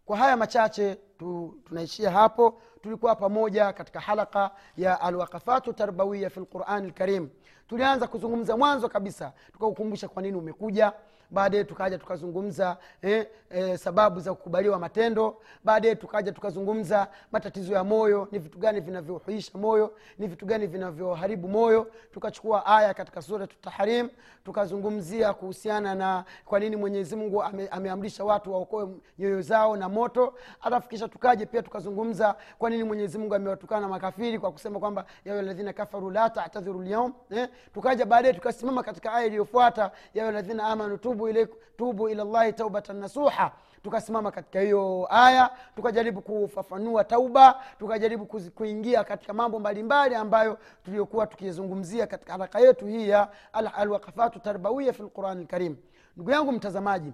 Kwa 0.05 0.17
haya 0.17 0.37
machache 0.37 0.95
tu, 0.95 1.55
tunaishia 1.65 2.11
hapo. 2.11 2.61
Tulikuwa 2.83 3.15
pamoja 3.15 3.73
katika 3.73 3.99
halaka 3.99 4.51
ya 4.77 5.01
alwakafatu 5.01 5.73
tarbawiya 5.73 6.29
fi 6.29 6.39
lqurani 6.39 6.87
lkarim 6.87 7.29
tulianza 7.67 8.07
kuzungumza 8.07 8.57
mwanzo 8.57 8.89
kabisa 8.89 9.33
tukaukumbusha 9.53 10.07
kwa 10.07 10.21
nini 10.21 10.37
umekuja 10.37 10.93
baadaye 11.31 11.63
tukaja 11.63 11.97
tukazungumza 11.97 12.77
eh, 13.01 13.27
eh, 13.49 13.77
sababu 13.77 14.19
za 14.19 14.33
kukubaliwa 14.33 14.79
matendo. 14.79 15.41
Baadaye 15.63 15.95
tukaja 15.95 16.31
tukazungumza 16.31 17.07
matatizo 17.31 17.73
ya 17.73 17.83
moyo 17.83 18.27
ni 18.31 18.39
vitu 18.39 18.57
gani 18.59 18.79
vinavyohuisha 18.79 19.57
moyo 19.57 19.93
ni 20.17 20.27
vitu 20.27 20.45
gani 20.45 20.67
vinavyoharibu 20.67 21.47
moyo. 21.47 21.91
Tukachukua 22.13 22.65
aya 22.65 22.93
katika 22.93 23.21
suratu 23.21 23.55
tahrim 23.61 24.09
tukazungumzia 24.43 25.33
kuhusiana 25.33 25.95
na 25.95 26.25
kwa 26.45 26.59
nini 26.59 26.75
mwenyezi 26.75 27.15
mungu 27.15 27.43
ame, 27.43 27.67
ameamrisha 27.67 28.23
watu 28.23 28.53
waokoe 28.53 28.87
nyoyo 29.19 29.41
zao 29.41 29.77
na 29.77 29.89
moto. 29.89 30.33
Alafu 30.61 30.89
kisha 30.89 31.07
tukaje 31.07 31.45
pia 31.45 31.61
tukazungumza 31.61 32.35
kwa 32.59 32.69
nini 32.69 32.83
mwenyezi 32.83 33.17
mungu 33.17 33.35
amewatukana 33.35 33.87
makafiri 33.87 34.39
kwa 34.39 34.51
kusema 34.51 34.79
kwamba 34.79 35.05
yawe 35.25 35.41
ladhina 35.41 35.73
kafaru 35.73 36.11
la 36.11 36.29
tatadhiru 36.29 36.81
lyaum 36.81 37.13
eh? 37.29 37.49
tukaja 37.73 38.05
baadaye 38.05 38.33
tukasimama 38.33 38.83
katika 38.83 39.13
aya 39.13 39.27
iliyofuata 39.27 39.91
yawe 40.13 40.31
ladhina 40.31 40.63
amanu 40.63 40.97
tubu, 40.97 41.20
ile, 41.29 41.45
tubu 41.77 42.09
ila 42.09 42.23
llahi 42.23 42.53
taubatan 42.53 42.95
nasuha. 42.97 43.51
Tukasimama 43.83 44.31
katika 44.31 44.59
hiyo 44.59 45.07
aya 45.09 45.49
tukajaribu 45.75 46.21
kufafanua 46.21 47.03
tauba 47.03 47.63
tukajaribu 47.79 48.25
kuingia 48.55 49.03
katika 49.03 49.33
mambo 49.33 49.59
mbalimbali 49.59 50.15
ambayo 50.15 50.57
tuliyokuwa 50.85 51.27
tukizungumzia 51.27 52.07
katika 52.07 52.31
haraka 52.31 52.59
yetu 52.59 52.85
hii 52.85 53.09
ya 53.09 53.29
alwakafatu 53.73 54.39
tarbawia 54.39 54.93
fi 54.93 55.03
lqurani 55.03 55.43
lkarim 55.43 55.75
ndugu 56.15 56.31
yangu 56.31 56.51
mtazamaji 56.51 57.13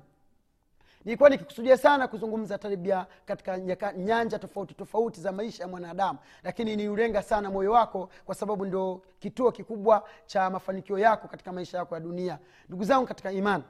nilikuwa 1.05 1.29
nikikusudia 1.29 1.77
sana 1.77 2.07
kuzungumza 2.07 2.57
tarbia 2.57 3.05
katika 3.25 3.57
nyanja 3.97 4.39
tofauti 4.39 4.73
tofauti 4.73 5.21
za 5.21 5.31
maisha 5.31 5.63
ya 5.63 5.69
mwanadamu 5.69 6.19
lakini 6.43 6.75
niulenga 6.75 7.21
sana 7.21 7.49
moyo 7.51 7.71
wako 7.71 8.09
kwa 8.25 8.35
sababu 8.35 8.65
ndio 8.65 9.01
kituo 9.19 9.51
kikubwa 9.51 10.03
cha 10.25 10.49
mafanikio 10.49 10.99
yako 10.99 11.27
katika 11.27 11.51
maisha 11.51 11.77
yako 11.77 11.95
ya 11.95 12.01
dunia. 12.01 12.39
Ndugu 12.67 12.83
zangu 12.83 13.07
katika 13.07 13.31
imani 13.31 13.63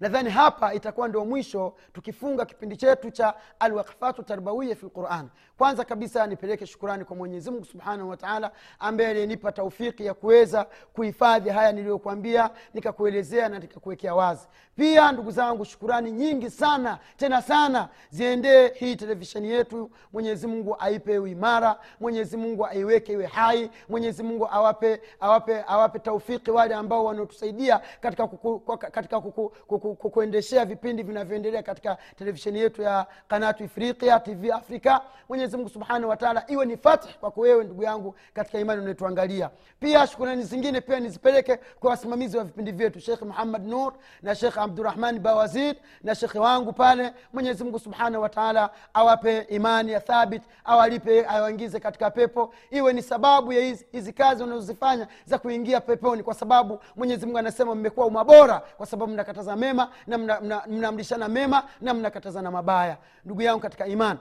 nadhani 0.00 0.30
hapa 0.30 0.74
itakuwa 0.74 1.08
ndio 1.08 1.24
mwisho 1.24 1.74
tukifunga 1.92 2.44
kipindi 2.44 2.76
chetu 2.76 3.10
cha 3.10 3.34
alwakfatu 3.58 4.22
tarbawiya 4.22 4.76
fi 4.76 4.86
lquran 4.86 5.28
kwanza 5.58 5.84
kabisa 5.84 6.26
nipeleke 6.26 6.66
shukurani 6.66 7.04
kwa 7.04 7.16
mwenyezimngu 7.16 7.64
subhanahu 7.64 8.10
wataala 8.10 8.50
ambaye 8.78 9.10
aliyenipa 9.10 9.52
taufiki 9.52 10.06
ya 10.06 10.14
kuweza 10.14 10.66
kuhifadhi 10.92 11.50
haya 11.50 11.72
niliyokuambia 11.72 12.50
nikakuelezea 12.74 13.48
na 13.48 13.58
nikakuwekea 13.58 14.14
wazi. 14.14 14.46
Pia 14.76 15.12
ndugu 15.12 15.30
zangu 15.30 15.64
shukurani 15.64 16.10
nyingi 16.10 16.50
sana 16.50 16.98
tena 17.16 17.42
sana 17.42 17.88
ziendee 18.10 18.68
hii 18.74 18.96
televisheni 18.96 19.50
yetu. 19.50 19.90
Mwenyezi 20.12 20.46
mungu 20.46 20.76
aipe 20.78 21.18
uimara 21.18 21.78
mwenyezi 22.00 22.36
mungu 22.36 22.66
aiweke 22.66 23.12
iwe 23.12 23.26
hai 23.26 23.70
mwenyezi 23.88 24.22
mungu 24.22 24.48
awape 24.50 25.00
awape 25.20 25.64
awape 25.66 25.98
taufiki 25.98 26.50
wale 26.50 26.74
ambao 26.74 27.04
wanaotusaidia 27.04 27.80
katika 28.00 28.26
kuku, 28.26 28.60
katika 28.76 29.20
kuku, 29.20 29.50
kuku, 29.66 29.93
kukuendeshea 29.98 30.64
vipindi 30.64 31.02
vinavyoendelea 31.02 31.62
katika 31.62 31.96
televisheni 32.16 32.58
yetu 32.58 32.82
ya 32.82 33.06
kanatu 33.28 33.64
ifriqia 33.64 34.20
tv 34.20 34.52
afrika. 34.52 35.00
Mwenyezi 35.28 35.68
subhanahu 35.68 36.08
wataala 36.08 36.44
iwe 36.50 36.66
ni 36.66 36.76
fathi 36.76 37.18
kwako 37.20 37.40
wewe 37.40 37.64
ndugu 37.64 37.82
yangu 37.82 38.14
katika 38.34 38.58
imani 38.60 38.82
unaetuangalia 38.82 39.50
pia 39.80 40.06
shukurani 40.06 40.42
zingine 40.42 40.80
pia 40.80 41.00
nizipeleke 41.00 41.56
kwa 41.80 41.90
wasimamizi 41.90 42.36
wa 42.38 42.44
vipindi 42.44 42.72
vyetu 42.72 43.00
shekh 43.00 43.22
muhammad 43.22 43.66
nur 43.66 43.92
na 44.22 44.34
shekh 44.34 44.58
abdurahmani 44.58 45.18
bawazid 45.18 45.76
na 46.02 46.14
shekhe 46.14 46.38
wangu 46.38 46.72
pale. 46.72 47.14
Mwenyezi 47.32 47.64
subhanahu 47.84 48.22
wataala 48.22 48.70
awape 48.94 49.38
imani 49.38 49.92
ya 49.92 50.00
thabit 50.00 50.42
awalipe 50.64 51.26
awaingize 51.26 51.80
katika 51.80 52.10
pepo. 52.10 52.54
Iwe 52.70 52.92
ni 52.92 53.02
sababu 53.02 53.52
ya 53.52 53.60
hizi, 53.92 54.12
kazi 54.12 54.42
unazozifanya 54.42 55.08
za 55.24 55.38
kuingia 55.38 55.80
peponi 55.80 56.22
kwa 56.22 56.34
sababu 56.34 56.78
mwenyezi 56.96 57.26
anasema 57.38 57.74
mmekuwa 57.74 58.06
umabora 58.06 58.62
kwa 58.76 58.86
sababu 58.86 59.12
mnakataza 59.12 59.56
mema 59.56 59.73
na 60.06 60.18
mnaamrishana 60.66 61.28
mna, 61.28 61.34
mna 61.34 61.40
mema 61.46 61.62
na 61.80 61.94
mnakatazana 61.94 62.50
mabaya. 62.50 62.96
Ndugu 63.24 63.42
yangu 63.42 63.60
katika 63.60 63.86
imani 63.86 64.18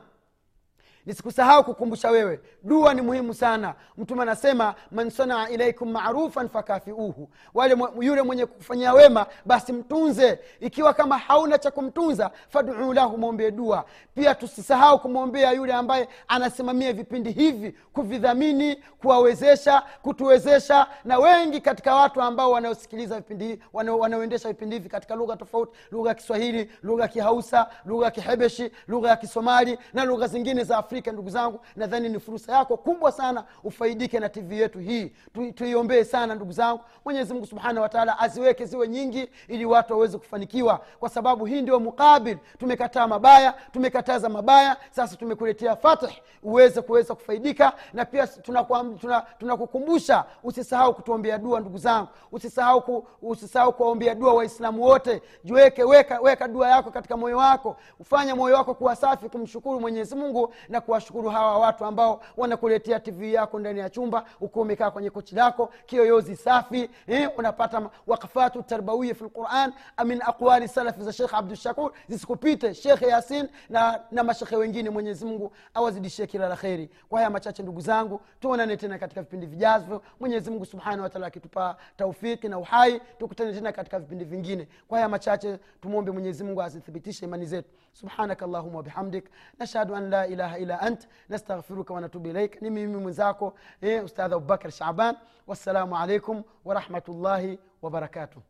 nisikusahau 1.05 1.63
kukumbusha 1.63 2.09
wewe 2.11 2.39
dua 2.63 2.93
ni 2.93 3.01
muhimu 3.01 3.33
sana. 3.33 3.75
Mtume 3.97 4.21
anasema 4.21 4.75
man 4.91 5.09
sanaa 5.09 5.49
ilaikum 5.49 5.91
marufan 5.91 6.49
fakafiuhu. 6.49 7.29
Wale 7.53 7.77
yule 7.99 8.21
mwenye 8.21 8.45
kufanyia 8.45 8.93
wema 8.93 9.25
basi 9.45 9.73
mtunze. 9.73 10.39
Ikiwa 10.59 10.93
kama 10.93 11.17
hauna 11.17 11.57
cha 11.57 11.71
kumtunza 11.71 12.31
faduu 12.49 12.93
lahu 12.93 13.17
mwombee 13.17 13.51
dua. 13.51 13.85
Pia 14.15 14.35
tusisahau 14.35 14.99
kumwombea 14.99 15.51
yule 15.51 15.73
ambaye 15.73 16.07
anasimamia 16.27 16.93
vipindi 16.93 17.31
hivi 17.31 17.71
kuvidhamini 17.93 18.75
kuwawezesha 19.01 19.83
kutuwezesha. 20.01 20.87
Na 21.05 21.19
wengi 21.19 21.61
katika 21.61 21.95
watu 21.95 22.21
ambao 22.21 22.51
wanaosikiliza 22.51 23.15
vipindi 23.15 23.59
wanaoendesha 23.73 24.49
vipindi 24.49 24.75
hivi 24.75 24.89
katika 24.89 25.15
lugha 25.15 25.37
tofauti 25.37 25.71
lugha 25.91 26.09
ya 26.09 26.15
kiswahili 26.15 26.71
lugha 26.83 27.03
ya 27.03 27.09
kihausa 27.09 27.67
lugha 27.85 28.05
ya 28.05 28.11
kihebeshi 28.11 28.71
lugha 28.87 29.09
ya 29.09 29.15
kisomali 29.15 29.77
na 29.93 30.05
lugha 30.05 30.27
zingine 30.27 30.63
za 30.63 30.77
afrika 30.77 30.92
ndugu 31.11 31.29
zangu 31.29 31.59
nadhani 31.75 32.09
ni 32.09 32.19
fursa 32.19 32.53
yako 32.53 32.77
kubwa 32.77 33.11
sana 33.11 33.43
ufaidike 33.63 34.19
na 34.19 34.29
tv 34.29 34.59
yetu 34.59 34.79
hii. 34.79 35.11
Tuiombee 35.55 36.03
sana 36.03 36.35
ndugu 36.35 36.51
zangu. 36.51 36.81
Mwenyezi 37.05 37.33
mungu 37.33 37.45
subhanahu 37.45 37.81
wataala 37.81 38.19
aziweke 38.19 38.65
ziwe 38.65 38.87
nyingi 38.87 39.29
ili 39.47 39.65
watu 39.65 39.93
waweze 39.93 40.17
kufanikiwa. 40.17 40.81
Kwa 40.99 41.09
sababu 41.09 41.45
hii 41.45 41.61
ndio 41.61 41.79
mukabil 41.79 42.37
tumekataa 42.59 43.07
mabaya 43.07 43.53
tumekataza 43.71 44.29
mabaya. 44.29 44.77
Sasa 44.91 45.15
tumekuletea 45.15 45.75
fatih 45.75 46.09
uweze 46.43 46.81
kuweza 46.81 47.15
kufaidika. 47.15 47.73
Na 47.93 48.05
pia 48.05 48.27
tunakukumbusha 48.27 49.25
tuna, 49.39 49.57
tuna 49.57 50.25
usisahau 50.43 50.93
kutuombea 50.93 51.37
dua 51.37 51.59
ndugu 51.59 51.77
zangu. 51.77 52.07
Usisahau 52.31 52.81
ku, 52.81 53.07
usisahau 53.21 53.73
kuwaombea 53.73 54.15
dua 54.15 54.33
waislamu 54.33 54.83
wote. 54.83 55.21
Jiweke 55.43 55.83
weka, 55.83 56.19
weka 56.19 56.47
dua 56.47 56.69
yako 56.69 56.91
katika 56.91 57.17
moyo 57.17 57.37
wako. 57.37 57.75
Ufanya 57.99 58.35
moyo 58.35 58.55
wako 58.55 58.73
kuwa 58.73 58.95
safi 58.95 59.29
kumshukuru 59.29 59.79
mwenyezi 59.79 60.15
mungu 60.15 60.53
na 60.69 60.81
kuwashukuru 60.85 61.29
hawa 61.29 61.59
watu 61.59 61.85
ambao 61.85 62.21
wanakuletea 62.37 62.99
tv 62.99 63.33
yako 63.33 63.59
ndani 63.59 63.79
ya 63.79 63.89
chumba 63.89 64.25
ukiwa 64.41 64.61
umekaa 64.61 64.91
kwenye 64.91 65.09
kochi 65.09 65.35
lako 65.35 65.69
kiyoyozi 65.85 66.35
safi 66.35 66.89
eh, 67.07 67.29
unapata 67.37 67.89
wakafatu 68.07 68.63
tarbawia 68.63 69.15
fi 69.15 69.23
lquran 69.23 69.73
min 70.05 70.21
aqwali 70.21 70.67
salafi 70.67 71.03
za 71.03 71.13
shekh 71.13 71.33
abdushakur 71.33 71.91
zisikupite 72.07 72.73
shekhe 72.73 73.07
yasin 73.07 73.47
na, 73.69 73.99
na 74.11 74.23
mashekhe 74.23 74.55
wengine 74.55 74.89
mwenyezi 74.89 75.25
mungu 75.25 75.51
awazidishie 75.73 76.27
kila 76.27 76.49
la 76.49 76.55
kheri. 76.55 76.89
Kwa 77.09 77.19
haya 77.19 77.29
machache 77.29 77.63
ndugu 77.63 77.81
zangu 77.81 78.21
tuonane 78.39 78.77
tena 78.77 78.97
katika 78.99 79.21
vipindi 79.21 79.45
vijavyo. 79.45 80.01
Mwenyezi 80.19 80.51
mungu 80.51 80.65
subhanahu 80.65 81.01
wataala 81.03 81.27
akitupa 81.27 81.77
taufiki 81.97 82.49
na 82.49 82.59
uhai 82.59 83.01
tukutane 83.19 83.53
tena 83.53 83.71
katika 83.71 83.99
vipindi 83.99 84.25
vingine. 84.25 84.67
Kwa 84.87 84.97
haya 84.97 85.09
machache 85.09 85.59
tumwombe 85.81 86.11
mwenyezi 86.11 86.43
azithibitishe 86.63 87.25
imani 87.25 87.45
zetu 87.45 87.69
سبحانك 87.93 88.43
اللهم 88.43 88.75
وبحمدك 88.75 89.29
نشهد 89.61 89.91
أن 89.91 90.09
لا 90.09 90.25
إله 90.25 90.63
إلا 90.63 90.87
أنت 90.87 91.03
نستغفرك 91.29 91.91
ونتوب 91.91 92.25
إليك. 92.25 92.63
نميم 92.63 92.91
ميمي 92.91 93.05
مزاكو 93.05 93.51
إيه 93.83 94.05
أستاذ 94.05 94.33
أبو 94.33 94.45
بكر 94.45 94.69
شعبان 94.69 95.15
والسلام 95.47 95.93
عليكم 95.93 96.41
ورحمة 96.65 97.03
الله 97.09 97.57
وبركاته. 97.81 98.41